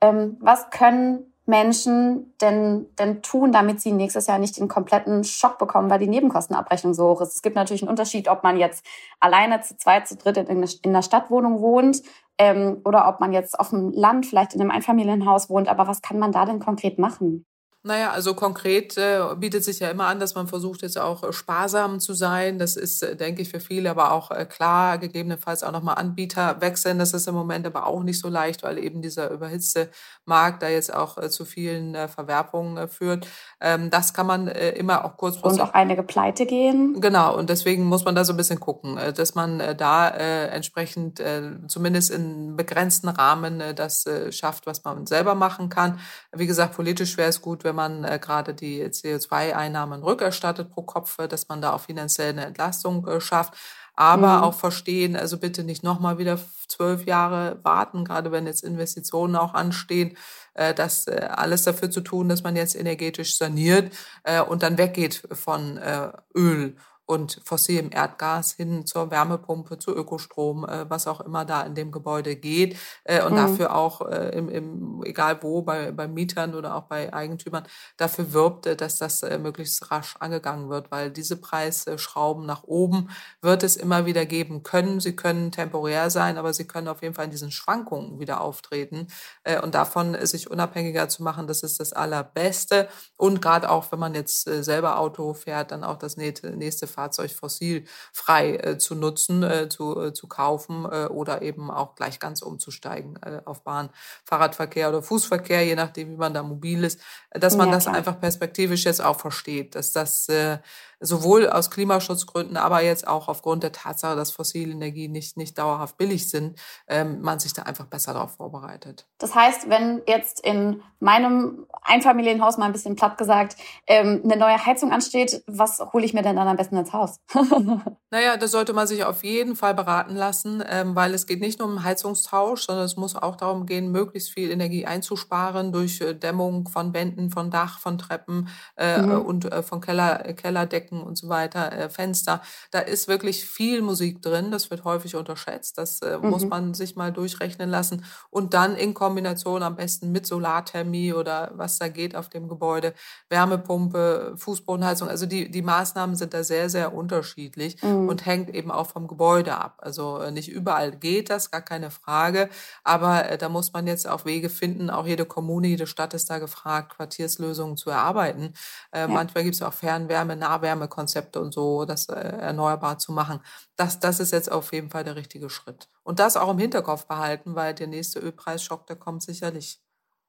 Ähm, 0.00 0.36
was 0.40 0.70
können 0.70 1.32
Menschen 1.46 2.34
denn, 2.40 2.86
denn 2.98 3.22
tun, 3.22 3.52
damit 3.52 3.80
sie 3.80 3.92
nächstes 3.92 4.26
Jahr 4.26 4.38
nicht 4.38 4.58
den 4.58 4.68
kompletten 4.68 5.24
Schock 5.24 5.58
bekommen, 5.58 5.90
weil 5.90 5.98
die 5.98 6.08
Nebenkostenabrechnung 6.08 6.94
so 6.94 7.08
hoch 7.08 7.20
ist? 7.20 7.34
Es 7.34 7.42
gibt 7.42 7.56
natürlich 7.56 7.82
einen 7.82 7.90
Unterschied, 7.90 8.28
ob 8.28 8.42
man 8.42 8.56
jetzt 8.56 8.86
alleine 9.18 9.60
zu 9.60 9.76
zweit, 9.76 10.06
zu 10.06 10.16
dritt 10.16 10.36
in, 10.36 10.48
in 10.48 10.90
einer 10.90 11.02
Stadtwohnung 11.02 11.60
wohnt 11.60 12.02
ähm, 12.38 12.80
oder 12.84 13.08
ob 13.08 13.20
man 13.20 13.32
jetzt 13.32 13.58
auf 13.58 13.70
dem 13.70 13.90
Land 13.92 14.26
vielleicht 14.26 14.54
in 14.54 14.60
einem 14.60 14.70
Einfamilienhaus 14.70 15.50
wohnt. 15.50 15.68
Aber 15.68 15.86
was 15.86 16.02
kann 16.02 16.18
man 16.18 16.32
da 16.32 16.44
denn 16.44 16.60
konkret 16.60 16.98
machen? 16.98 17.44
Naja, 17.82 18.10
also 18.10 18.34
konkret 18.34 18.98
äh, 18.98 19.20
bietet 19.36 19.64
sich 19.64 19.80
ja 19.80 19.88
immer 19.88 20.04
an, 20.04 20.20
dass 20.20 20.34
man 20.34 20.46
versucht, 20.46 20.82
jetzt 20.82 20.98
auch 20.98 21.22
äh, 21.24 21.32
sparsam 21.32 21.98
zu 21.98 22.12
sein. 22.12 22.58
Das 22.58 22.76
ist, 22.76 23.02
äh, 23.02 23.16
denke 23.16 23.40
ich, 23.40 23.48
für 23.48 23.58
viele 23.58 23.88
aber 23.88 24.12
auch 24.12 24.30
äh, 24.30 24.44
klar, 24.44 24.98
gegebenenfalls 24.98 25.62
auch 25.62 25.72
nochmal 25.72 25.94
Anbieter 25.94 26.60
wechseln. 26.60 26.98
Das 26.98 27.14
ist 27.14 27.26
im 27.26 27.34
Moment 27.34 27.66
aber 27.66 27.86
auch 27.86 28.02
nicht 28.02 28.20
so 28.20 28.28
leicht, 28.28 28.62
weil 28.64 28.76
eben 28.76 29.00
dieser 29.00 29.30
überhitzte 29.30 29.88
Markt 30.26 30.62
da 30.62 30.68
jetzt 30.68 30.92
auch 30.92 31.26
zu 31.30 31.46
vielen 31.46 31.96
Verwerfungen 32.08 32.86
führt. 32.86 33.26
Ähm, 33.62 33.88
das 33.88 34.12
kann 34.12 34.26
man 34.26 34.48
immer 34.48 35.06
auch 35.06 35.16
kurzfristig. 35.16 35.62
Und 35.62 35.68
auch 35.68 35.72
einige 35.72 36.02
pleite 36.02 36.44
gehen. 36.44 37.00
Genau, 37.00 37.34
und 37.34 37.48
deswegen 37.48 37.84
muss 37.84 38.04
man 38.04 38.14
da 38.14 38.24
so 38.24 38.34
ein 38.34 38.36
bisschen 38.36 38.60
gucken, 38.60 38.98
dass 39.14 39.34
man 39.34 39.76
da 39.76 40.08
entsprechend 40.08 41.22
zumindest 41.68 42.10
in 42.10 42.56
begrenzten 42.56 43.08
Rahmen 43.08 43.62
das 43.74 44.04
schafft, 44.30 44.66
was 44.66 44.84
man 44.84 45.06
selber 45.06 45.34
machen 45.34 45.70
kann. 45.70 45.98
Wie 46.32 46.46
gesagt, 46.46 46.74
politisch 46.76 47.16
wäre 47.16 47.30
es 47.30 47.40
gut, 47.40 47.64
wenn 47.64 47.69
man 47.72 48.04
äh, 48.04 48.18
gerade 48.20 48.54
die 48.54 48.84
CO2-Einnahmen 48.84 50.02
rückerstattet 50.02 50.70
pro 50.70 50.82
Kopf, 50.82 51.18
äh, 51.18 51.28
dass 51.28 51.48
man 51.48 51.60
da 51.60 51.72
auch 51.72 51.80
finanziell 51.80 52.30
eine 52.30 52.46
Entlastung 52.46 53.06
äh, 53.06 53.20
schafft. 53.20 53.54
Aber 53.94 54.38
mhm. 54.38 54.42
auch 54.44 54.54
verstehen, 54.54 55.16
also 55.16 55.38
bitte 55.38 55.62
nicht 55.64 55.82
nochmal 55.82 56.18
wieder 56.18 56.38
zwölf 56.68 57.04
Jahre 57.06 57.58
warten, 57.62 58.04
gerade 58.04 58.32
wenn 58.32 58.46
jetzt 58.46 58.62
Investitionen 58.62 59.36
auch 59.36 59.52
anstehen, 59.54 60.16
äh, 60.54 60.72
das 60.74 61.06
äh, 61.06 61.28
alles 61.30 61.64
dafür 61.64 61.90
zu 61.90 62.00
tun, 62.00 62.28
dass 62.28 62.42
man 62.42 62.56
jetzt 62.56 62.76
energetisch 62.76 63.36
saniert 63.36 63.92
äh, 64.24 64.40
und 64.40 64.62
dann 64.62 64.78
weggeht 64.78 65.22
von 65.32 65.76
äh, 65.78 66.12
Öl 66.34 66.76
und 67.10 67.40
fossilem 67.44 67.90
Erdgas 67.92 68.52
hin 68.52 68.86
zur 68.86 69.10
Wärmepumpe, 69.10 69.78
zu 69.78 69.94
Ökostrom, 69.94 70.64
äh, 70.64 70.88
was 70.88 71.08
auch 71.08 71.20
immer 71.20 71.44
da 71.44 71.62
in 71.62 71.74
dem 71.74 71.90
Gebäude 71.90 72.36
geht 72.36 72.78
äh, 73.02 73.22
und 73.24 73.32
mhm. 73.32 73.36
dafür 73.36 73.74
auch 73.74 74.08
äh, 74.08 74.28
im, 74.28 74.48
im, 74.48 75.02
egal 75.04 75.42
wo, 75.42 75.62
bei, 75.62 75.90
bei 75.90 76.06
Mietern 76.06 76.54
oder 76.54 76.76
auch 76.76 76.84
bei 76.84 77.12
Eigentümern, 77.12 77.64
dafür 77.96 78.32
wirbt, 78.32 78.66
äh, 78.66 78.76
dass 78.76 78.96
das 78.96 79.24
äh, 79.24 79.38
möglichst 79.38 79.90
rasch 79.90 80.14
angegangen 80.20 80.70
wird, 80.70 80.92
weil 80.92 81.10
diese 81.10 81.36
Preisschrauben 81.36 82.46
nach 82.46 82.62
oben 82.62 83.10
wird 83.42 83.64
es 83.64 83.74
immer 83.74 84.06
wieder 84.06 84.24
geben 84.24 84.62
können. 84.62 85.00
Sie 85.00 85.16
können 85.16 85.50
temporär 85.50 86.10
sein, 86.10 86.38
aber 86.38 86.52
sie 86.52 86.68
können 86.68 86.86
auf 86.86 87.02
jeden 87.02 87.14
Fall 87.14 87.24
in 87.24 87.32
diesen 87.32 87.50
Schwankungen 87.50 88.20
wieder 88.20 88.40
auftreten 88.40 89.08
äh, 89.42 89.60
und 89.60 89.74
davon 89.74 90.16
sich 90.26 90.48
unabhängiger 90.48 91.08
zu 91.08 91.24
machen, 91.24 91.48
das 91.48 91.64
ist 91.64 91.80
das 91.80 91.92
Allerbeste 91.92 92.88
und 93.16 93.42
gerade 93.42 93.68
auch, 93.68 93.90
wenn 93.90 93.98
man 93.98 94.14
jetzt 94.14 94.42
selber 94.42 95.00
Auto 95.00 95.34
fährt, 95.34 95.72
dann 95.72 95.82
auch 95.82 95.96
das 95.96 96.16
nächste 96.16 96.86
Fahrzeug 97.00 97.30
fossilfrei 97.30 98.56
äh, 98.56 98.78
zu 98.78 98.94
nutzen, 98.94 99.42
äh, 99.42 99.68
zu, 99.68 99.98
äh, 100.00 100.12
zu 100.12 100.28
kaufen 100.28 100.84
äh, 100.84 101.06
oder 101.06 101.40
eben 101.40 101.70
auch 101.70 101.94
gleich 101.94 102.20
ganz 102.20 102.42
umzusteigen 102.42 103.18
äh, 103.22 103.40
auf 103.44 103.62
Bahn, 103.62 103.88
Fahrradverkehr 104.24 104.90
oder 104.90 105.02
Fußverkehr, 105.02 105.64
je 105.64 105.76
nachdem, 105.76 106.10
wie 106.10 106.16
man 106.16 106.34
da 106.34 106.42
mobil 106.42 106.84
ist, 106.84 107.00
dass 107.30 107.56
man 107.56 107.68
ja, 107.68 107.74
das 107.74 107.86
einfach 107.86 108.20
perspektivisch 108.20 108.84
jetzt 108.84 109.02
auch 109.02 109.18
versteht, 109.18 109.74
dass 109.74 109.92
das 109.92 110.28
äh, 110.28 110.58
sowohl 111.00 111.48
aus 111.48 111.70
Klimaschutzgründen, 111.70 112.56
aber 112.56 112.82
jetzt 112.82 113.08
auch 113.08 113.28
aufgrund 113.28 113.62
der 113.62 113.72
Tatsache, 113.72 114.16
dass 114.16 114.30
fossile 114.30 114.72
Energien 114.72 115.12
nicht, 115.12 115.36
nicht 115.36 115.58
dauerhaft 115.58 115.96
billig 115.96 116.28
sind, 116.28 116.58
ähm, 116.86 117.20
man 117.22 117.40
sich 117.40 117.54
da 117.54 117.62
einfach 117.62 117.86
besser 117.86 118.12
darauf 118.12 118.36
vorbereitet. 118.36 119.06
Das 119.18 119.34
heißt, 119.34 119.68
wenn 119.70 120.02
jetzt 120.06 120.40
in 120.40 120.82
meinem 121.00 121.66
Einfamilienhaus 121.82 122.58
mal 122.58 122.66
ein 122.66 122.72
bisschen 122.72 122.94
platt 122.94 123.16
gesagt 123.16 123.56
ähm, 123.86 124.20
eine 124.22 124.36
neue 124.36 124.64
Heizung 124.64 124.92
ansteht, 124.92 125.42
was 125.46 125.80
hole 125.92 126.04
ich 126.04 126.12
mir 126.12 126.22
denn 126.22 126.36
dann 126.36 126.46
am 126.46 126.58
besten 126.58 126.76
ins 126.76 126.92
Haus? 126.92 127.18
naja, 128.10 128.36
da 128.36 128.46
sollte 128.46 128.74
man 128.74 128.86
sich 128.86 129.04
auf 129.04 129.24
jeden 129.24 129.56
Fall 129.56 129.74
beraten 129.74 130.14
lassen, 130.14 130.62
ähm, 130.68 130.94
weil 130.94 131.14
es 131.14 131.26
geht 131.26 131.40
nicht 131.40 131.58
nur 131.58 131.68
um 131.68 131.82
Heizungstausch, 131.82 132.66
sondern 132.66 132.84
es 132.84 132.96
muss 132.96 133.16
auch 133.16 133.36
darum 133.36 133.64
gehen, 133.64 133.90
möglichst 133.90 134.30
viel 134.30 134.50
Energie 134.50 134.84
einzusparen 134.84 135.72
durch 135.72 136.02
äh, 136.02 136.14
Dämmung 136.14 136.68
von 136.68 136.92
Wänden, 136.92 137.30
von 137.30 137.50
Dach, 137.50 137.78
von 137.78 137.96
Treppen 137.96 138.48
äh, 138.76 139.00
mhm. 139.00 139.22
und 139.22 139.44
äh, 139.50 139.62
von 139.62 139.80
Keller, 139.80 140.18
Kellerdecken 140.34 140.89
Decken 140.90 141.02
und 141.02 141.16
so 141.16 141.28
weiter, 141.28 141.72
äh, 141.72 141.88
Fenster. 141.88 142.42
Da 142.70 142.80
ist 142.80 143.08
wirklich 143.08 143.44
viel 143.44 143.82
Musik 143.82 144.22
drin. 144.22 144.50
Das 144.50 144.70
wird 144.70 144.84
häufig 144.84 145.16
unterschätzt. 145.16 145.78
Das 145.78 146.02
äh, 146.02 146.18
mhm. 146.18 146.30
muss 146.30 146.44
man 146.44 146.74
sich 146.74 146.96
mal 146.96 147.12
durchrechnen 147.12 147.70
lassen. 147.70 148.04
Und 148.30 148.54
dann 148.54 148.76
in 148.76 148.94
Kombination 148.94 149.62
am 149.62 149.76
besten 149.76 150.12
mit 150.12 150.26
Solarthermie 150.26 151.12
oder 151.12 151.52
was 151.54 151.78
da 151.78 151.88
geht 151.88 152.16
auf 152.16 152.28
dem 152.28 152.48
Gebäude, 152.48 152.94
Wärmepumpe, 153.28 154.34
Fußbodenheizung. 154.36 155.08
Also 155.08 155.26
die, 155.26 155.50
die 155.50 155.62
Maßnahmen 155.62 156.16
sind 156.16 156.34
da 156.34 156.44
sehr, 156.44 156.68
sehr 156.68 156.94
unterschiedlich 156.94 157.82
mhm. 157.82 158.08
und 158.08 158.26
hängt 158.26 158.50
eben 158.54 158.70
auch 158.70 158.88
vom 158.88 159.06
Gebäude 159.06 159.56
ab. 159.56 159.78
Also 159.78 160.18
äh, 160.18 160.30
nicht 160.30 160.50
überall 160.50 160.92
geht 160.92 161.30
das, 161.30 161.50
gar 161.50 161.62
keine 161.62 161.90
Frage. 161.90 162.48
Aber 162.84 163.28
äh, 163.28 163.38
da 163.38 163.48
muss 163.48 163.72
man 163.72 163.86
jetzt 163.86 164.08
auch 164.08 164.24
Wege 164.24 164.50
finden. 164.50 164.90
Auch 164.90 165.06
jede 165.06 165.24
Kommune, 165.24 165.68
jede 165.68 165.86
Stadt 165.86 166.14
ist 166.14 166.28
da 166.30 166.38
gefragt, 166.38 166.96
Quartierslösungen 166.96 167.76
zu 167.76 167.90
erarbeiten. 167.90 168.54
Äh, 168.92 169.00
ja. 169.00 169.08
Manchmal 169.08 169.44
gibt 169.44 169.54
es 169.54 169.62
auch 169.62 169.72
Fernwärme, 169.72 170.36
Nahwärme 170.36 170.79
Wärmekonzepte 170.80 171.40
und 171.40 171.52
so, 171.52 171.84
das 171.84 172.08
äh, 172.08 172.14
erneuerbar 172.14 172.98
zu 172.98 173.12
machen. 173.12 173.40
Das, 173.76 174.00
das 174.00 174.20
ist 174.20 174.32
jetzt 174.32 174.50
auf 174.50 174.72
jeden 174.72 174.90
Fall 174.90 175.04
der 175.04 175.16
richtige 175.16 175.50
Schritt. 175.50 175.88
Und 176.02 176.18
das 176.18 176.36
auch 176.36 176.50
im 176.50 176.58
Hinterkopf 176.58 177.06
behalten, 177.06 177.54
weil 177.54 177.74
der 177.74 177.86
nächste 177.86 178.18
Ölpreisschock, 178.20 178.86
der 178.86 178.96
kommt 178.96 179.22
sicherlich. 179.22 179.80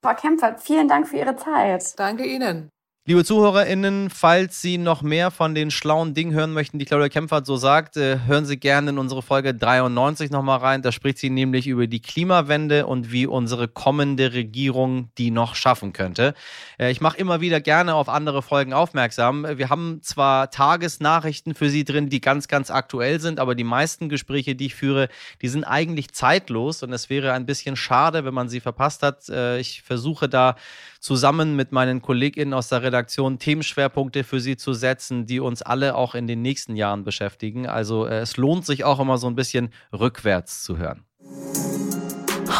Frau 0.03 0.13
Kempfert, 0.15 0.61
vielen 0.61 0.87
Dank 0.87 1.07
für 1.07 1.17
Ihre 1.17 1.35
Zeit. 1.35 1.97
Danke 1.97 2.25
Ihnen. 2.25 2.69
Liebe 3.11 3.25
ZuhörerInnen, 3.25 4.09
falls 4.09 4.61
Sie 4.61 4.77
noch 4.77 5.01
mehr 5.01 5.31
von 5.31 5.53
den 5.53 5.69
schlauen 5.69 6.13
Dingen 6.13 6.31
hören 6.31 6.53
möchten, 6.53 6.79
die 6.79 6.85
Claudia 6.85 7.09
Kempfert 7.09 7.45
so 7.45 7.57
sagt, 7.57 7.97
äh, 7.97 8.19
hören 8.25 8.45
Sie 8.45 8.55
gerne 8.55 8.91
in 8.91 8.97
unsere 8.97 9.21
Folge 9.21 9.53
93 9.53 10.31
nochmal 10.31 10.59
rein. 10.59 10.81
Da 10.81 10.93
spricht 10.93 11.17
sie 11.17 11.29
nämlich 11.29 11.67
über 11.67 11.87
die 11.87 12.01
Klimawende 12.01 12.85
und 12.87 13.11
wie 13.11 13.27
unsere 13.27 13.67
kommende 13.67 14.31
Regierung 14.31 15.09
die 15.17 15.29
noch 15.29 15.55
schaffen 15.55 15.91
könnte. 15.91 16.33
Äh, 16.79 16.91
ich 16.91 17.01
mache 17.01 17.17
immer 17.17 17.41
wieder 17.41 17.59
gerne 17.59 17.95
auf 17.95 18.07
andere 18.07 18.41
Folgen 18.41 18.71
aufmerksam. 18.71 19.45
Wir 19.57 19.67
haben 19.67 19.99
zwar 20.01 20.49
Tagesnachrichten 20.49 21.53
für 21.53 21.69
Sie 21.69 21.83
drin, 21.83 22.07
die 22.07 22.21
ganz, 22.21 22.47
ganz 22.47 22.71
aktuell 22.71 23.19
sind, 23.19 23.41
aber 23.41 23.55
die 23.55 23.65
meisten 23.65 24.07
Gespräche, 24.07 24.55
die 24.55 24.67
ich 24.67 24.75
führe, 24.75 25.09
die 25.41 25.49
sind 25.49 25.65
eigentlich 25.65 26.13
zeitlos 26.13 26.81
und 26.81 26.93
es 26.93 27.09
wäre 27.09 27.33
ein 27.33 27.45
bisschen 27.45 27.75
schade, 27.75 28.23
wenn 28.23 28.33
man 28.33 28.47
sie 28.47 28.61
verpasst 28.61 29.03
hat. 29.03 29.27
Äh, 29.27 29.59
ich 29.59 29.81
versuche 29.81 30.29
da 30.29 30.55
zusammen 31.01 31.55
mit 31.55 31.71
meinen 31.71 32.01
KollegInnen 32.01 32.53
aus 32.53 32.69
der 32.69 32.83
Redaktion 32.83 33.39
Themenschwerpunkte 33.39 34.23
für 34.23 34.39
Sie 34.39 34.55
zu 34.55 34.73
setzen, 34.73 35.25
die 35.25 35.39
uns 35.39 35.61
alle 35.61 35.95
auch 35.95 36.15
in 36.15 36.27
den 36.27 36.41
nächsten 36.41 36.75
Jahren 36.75 37.03
beschäftigen. 37.03 37.67
Also 37.67 38.05
äh, 38.05 38.19
es 38.19 38.37
lohnt 38.37 38.65
sich 38.65 38.85
auch 38.85 38.99
immer 38.99 39.17
so 39.17 39.27
ein 39.27 39.35
bisschen 39.35 39.69
rückwärts 39.91 40.63
zu 40.63 40.77
hören. 40.77 41.03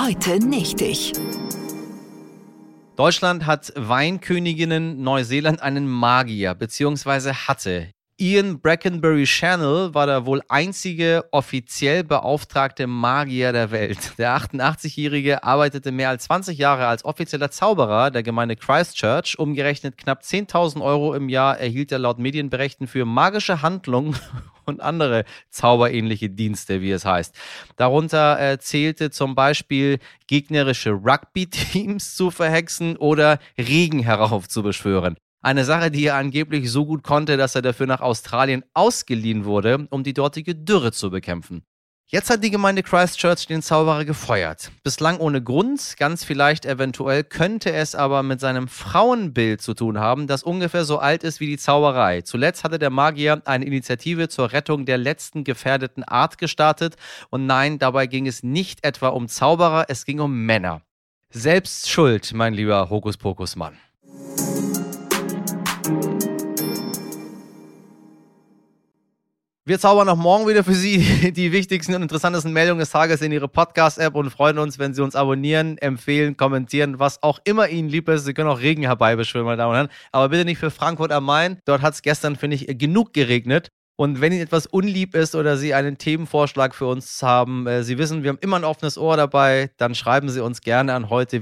Heute 0.04 0.40
nicht 0.46 0.82
ich. 0.82 1.14
Deutschland 2.96 3.46
hat 3.46 3.72
Weinköniginnen, 3.76 5.02
Neuseeland 5.02 5.62
einen 5.62 5.88
Magier, 5.88 6.56
beziehungsweise 6.56 7.48
hatte. 7.48 7.90
Ian 8.22 8.60
Brackenbury 8.62 9.24
Channel 9.24 9.96
war 9.96 10.06
der 10.06 10.28
wohl 10.28 10.44
einzige 10.48 11.26
offiziell 11.32 12.04
beauftragte 12.04 12.86
Magier 12.86 13.52
der 13.52 13.72
Welt. 13.72 14.14
Der 14.20 14.38
88-Jährige 14.38 15.44
arbeitete 15.44 15.92
mehr 15.92 16.10
als 16.10 16.26
20 16.26 16.56
Jahre 16.56 16.86
als 16.86 17.04
offizieller 17.04 17.50
Zauberer 17.50 18.12
der 18.12 18.22
Gemeinde 18.22 18.56
Christchurch. 18.56 19.40
Umgerechnet 19.40 19.98
knapp 19.98 20.22
10.000 20.22 20.84
Euro 20.84 21.16
im 21.16 21.30
Jahr 21.30 21.58
erhielt 21.58 21.92
er 21.92 21.98
laut 21.98 22.20
Medienberichten 22.20 22.86
für 22.86 23.06
magische 23.06 23.64
Handlungen 23.64 24.16
und 24.66 24.82
andere 24.82 25.26
zauberähnliche 25.50 26.30
Dienste, 26.30 26.80
wie 26.82 26.92
es 26.92 27.06
heißt. 27.06 27.34
Darunter 27.76 28.40
äh, 28.40 28.60
zählte 28.60 29.10
zum 29.10 29.34
Beispiel 29.34 29.98
gegnerische 30.28 30.92
Rugby-Teams 30.92 32.16
zu 32.16 32.30
verhexen 32.30 32.98
oder 32.98 33.40
Regen 33.58 33.98
heraufzubeschwören. 33.98 35.18
Eine 35.44 35.66
Sache, 35.66 35.90
die 35.90 36.06
er 36.06 36.16
angeblich 36.16 36.70
so 36.70 36.86
gut 36.86 37.04
konnte, 37.04 37.36
dass 37.36 37.56
er 37.56 37.64
dafür 37.64 37.88
nach 37.88 38.02
Australien 38.02 38.64
ausgeliehen 38.76 39.44
wurde, 39.44 39.88
um 39.90 40.04
die 40.04 40.14
dortige 40.14 40.54
Dürre 40.54 40.92
zu 40.92 41.10
bekämpfen. 41.10 41.64
Jetzt 42.06 42.30
hat 42.30 42.44
die 42.44 42.52
Gemeinde 42.52 42.84
Christchurch 42.84 43.48
den 43.48 43.62
Zauberer 43.62 44.04
gefeuert. 44.04 44.70
Bislang 44.84 45.18
ohne 45.18 45.42
Grund, 45.42 45.96
ganz 45.98 46.26
vielleicht 46.26 46.66
eventuell 46.66 47.24
könnte 47.24 47.72
es 47.72 47.96
aber 47.96 48.22
mit 48.22 48.42
seinem 48.42 48.68
Frauenbild 48.68 49.62
zu 49.62 49.74
tun 49.74 49.98
haben, 49.98 50.28
das 50.28 50.44
ungefähr 50.44 50.84
so 50.84 51.00
alt 51.00 51.24
ist 51.24 51.40
wie 51.40 51.48
die 51.48 51.58
Zauberei. 51.58 52.22
Zuletzt 52.22 52.66
hatte 52.66 52.80
der 52.80 52.90
Magier 52.90 53.42
eine 53.46 53.66
Initiative 53.66 54.28
zur 54.28 54.52
Rettung 54.52 54.86
der 54.86 54.98
letzten 54.98 55.46
gefährdeten 55.46 56.04
Art 56.04 56.38
gestartet 56.38 56.98
und 57.30 57.46
nein, 57.46 57.80
dabei 57.80 58.08
ging 58.08 58.28
es 58.28 58.44
nicht 58.44 58.84
etwa 58.84 59.08
um 59.08 59.30
Zauberer, 59.30 59.86
es 59.88 60.04
ging 60.04 60.20
um 60.20 60.46
Männer. 60.46 60.82
Selbst 61.30 61.90
schuld, 61.90 62.34
mein 62.34 62.54
lieber 62.54 62.90
Hokuspokus-Mann. 62.90 63.78
Wir 69.64 69.78
zaubern 69.78 70.10
auch 70.10 70.18
morgen 70.18 70.48
wieder 70.48 70.64
für 70.64 70.74
Sie 70.74 71.32
die 71.36 71.52
wichtigsten 71.52 71.94
und 71.94 72.02
interessantesten 72.02 72.52
Meldungen 72.52 72.80
des 72.80 72.90
Tages 72.90 73.22
in 73.22 73.32
Ihre 73.32 73.48
Podcast-App 73.48 74.16
und 74.16 74.32
freuen 74.32 74.58
uns, 74.58 74.80
wenn 74.80 74.96
Sie 74.96 75.04
uns 75.04 75.16
abonnieren, 75.16 75.78
empfehlen, 75.78 76.36
kommentieren, 76.36 76.98
was 76.98 77.22
auch 77.22 77.38
immer 77.44 77.70
Ihnen 77.70 77.88
lieb 77.88 78.10
ist. 78.10 78.26
Sie 78.26 78.34
können 78.34 78.50
auch 78.50 78.60
Regen 78.60 78.82
herbeibeschwören, 78.82 79.46
meine 79.46 79.58
Damen 79.58 79.70
und 79.70 79.76
Herren. 79.76 79.90
Aber 80.12 80.30
bitte 80.30 80.46
nicht 80.46 80.58
für 80.58 80.72
Frankfurt 80.72 81.12
am 81.12 81.26
Main. 81.26 81.60
Dort 81.66 81.84
hat 81.84 81.94
es 81.94 82.02
gestern, 82.02 82.38
finde 82.38 82.56
ich, 82.56 82.76
genug 82.80 83.14
geregnet. 83.14 83.70
Und 83.96 84.20
wenn 84.22 84.32
Ihnen 84.32 84.42
etwas 84.42 84.66
unlieb 84.66 85.14
ist 85.14 85.36
oder 85.36 85.58
Sie 85.58 85.74
einen 85.74 85.98
Themenvorschlag 85.98 86.74
für 86.74 86.88
uns 86.88 87.22
haben, 87.22 87.68
äh, 87.68 87.84
Sie 87.84 87.98
wissen, 87.98 88.24
wir 88.24 88.30
haben 88.30 88.40
immer 88.42 88.58
ein 88.58 88.64
offenes 88.64 88.98
Ohr 88.98 89.16
dabei, 89.18 89.70
dann 89.78 89.94
schreiben 89.96 90.30
Sie 90.30 90.44
uns 90.44 90.62
gerne 90.62 90.94
an 90.94 91.10
heute 91.10 91.42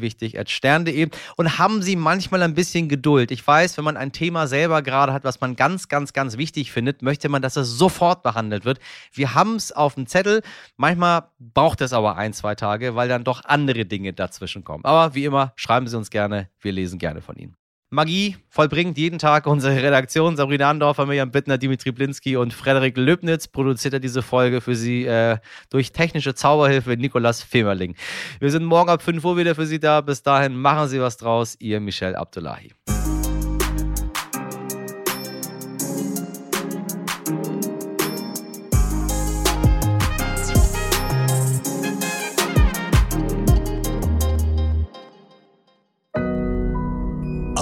und 1.38 1.58
haben 1.58 1.82
Sie 1.82 1.96
manchmal 1.96 2.44
ein 2.44 2.54
bisschen 2.54 2.90
Geduld. 2.90 3.32
Ich 3.32 3.46
weiß, 3.46 3.78
wenn 3.78 3.86
man 3.86 3.98
ein 3.98 4.12
Thema 4.12 4.48
selber 4.48 4.82
gerade 4.82 5.14
hat, 5.14 5.24
was 5.24 5.40
man 5.42 5.56
ganz, 5.56 5.88
ganz, 5.88 6.14
ganz 6.14 6.38
wichtig 6.38 6.72
findet, 6.72 7.02
möchte 7.02 7.30
man, 7.30 7.42
dass 7.42 7.56
es 7.56 7.70
sofort 7.70 8.24
behandelt 8.24 8.66
wird. 8.66 8.80
Wir 9.14 9.36
haben 9.36 9.56
es 9.56 9.72
auf 9.72 9.96
dem 9.96 10.08
Zettel. 10.08 10.42
Manchmal 10.76 11.30
braucht 11.40 11.82
es 11.82 11.94
aber 11.94 12.18
ein, 12.18 12.34
zwei 12.34 12.56
Tage, 12.56 12.96
weil 12.96 13.08
dann 13.08 13.24
doch 13.24 13.46
andere 13.46 13.86
Dinge 13.86 14.14
dazwischen 14.14 14.64
kommen. 14.64 14.84
Aber 14.86 15.16
wie 15.16 15.26
immer, 15.26 15.54
schreiben 15.56 15.88
Sie 15.88 15.98
uns 15.98 16.10
gerne. 16.10 16.50
Wir 16.60 16.72
lesen 16.72 17.00
gerne 17.00 17.22
von 17.22 17.38
Ihnen. 17.38 17.56
Magie 17.92 18.38
vollbringt 18.50 18.98
jeden 18.98 19.18
Tag 19.18 19.48
unsere 19.48 19.82
Redaktion. 19.82 20.36
Sabrina 20.36 20.70
Andorfer, 20.70 21.08
Mirjam 21.08 21.32
Bittner, 21.32 21.58
Dimitri 21.58 21.92
Blinski 21.92 22.36
und 22.36 22.54
Frederik 22.54 22.98
Löbnitz 22.98 23.48
produziert 23.48 23.96
er 23.96 24.00
diese 24.00 24.22
Folge 24.22 24.62
für 24.62 24.76
Sie 24.76 25.06
äh, 25.06 25.38
durch 25.72 25.92
technische 25.92 26.36
Zauberhilfe 26.36 26.92
Nikolas 26.98 27.42
Femerling. 27.42 27.96
Wir 28.40 28.52
sind 28.52 28.66
morgen 28.66 28.90
ab 28.90 29.02
5 29.02 29.26
Uhr 29.26 29.38
wieder 29.38 29.56
für 29.56 29.66
Sie 29.66 29.80
da. 29.80 30.02
Bis 30.02 30.22
dahin 30.22 30.56
machen 30.56 30.88
Sie 30.88 31.02
was 31.02 31.18
draus. 31.18 31.56
Ihr 31.60 31.80
Michel 31.80 32.16
Abdullahi. 32.16 32.72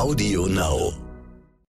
Audio 0.08 0.46
Now. 0.46 0.87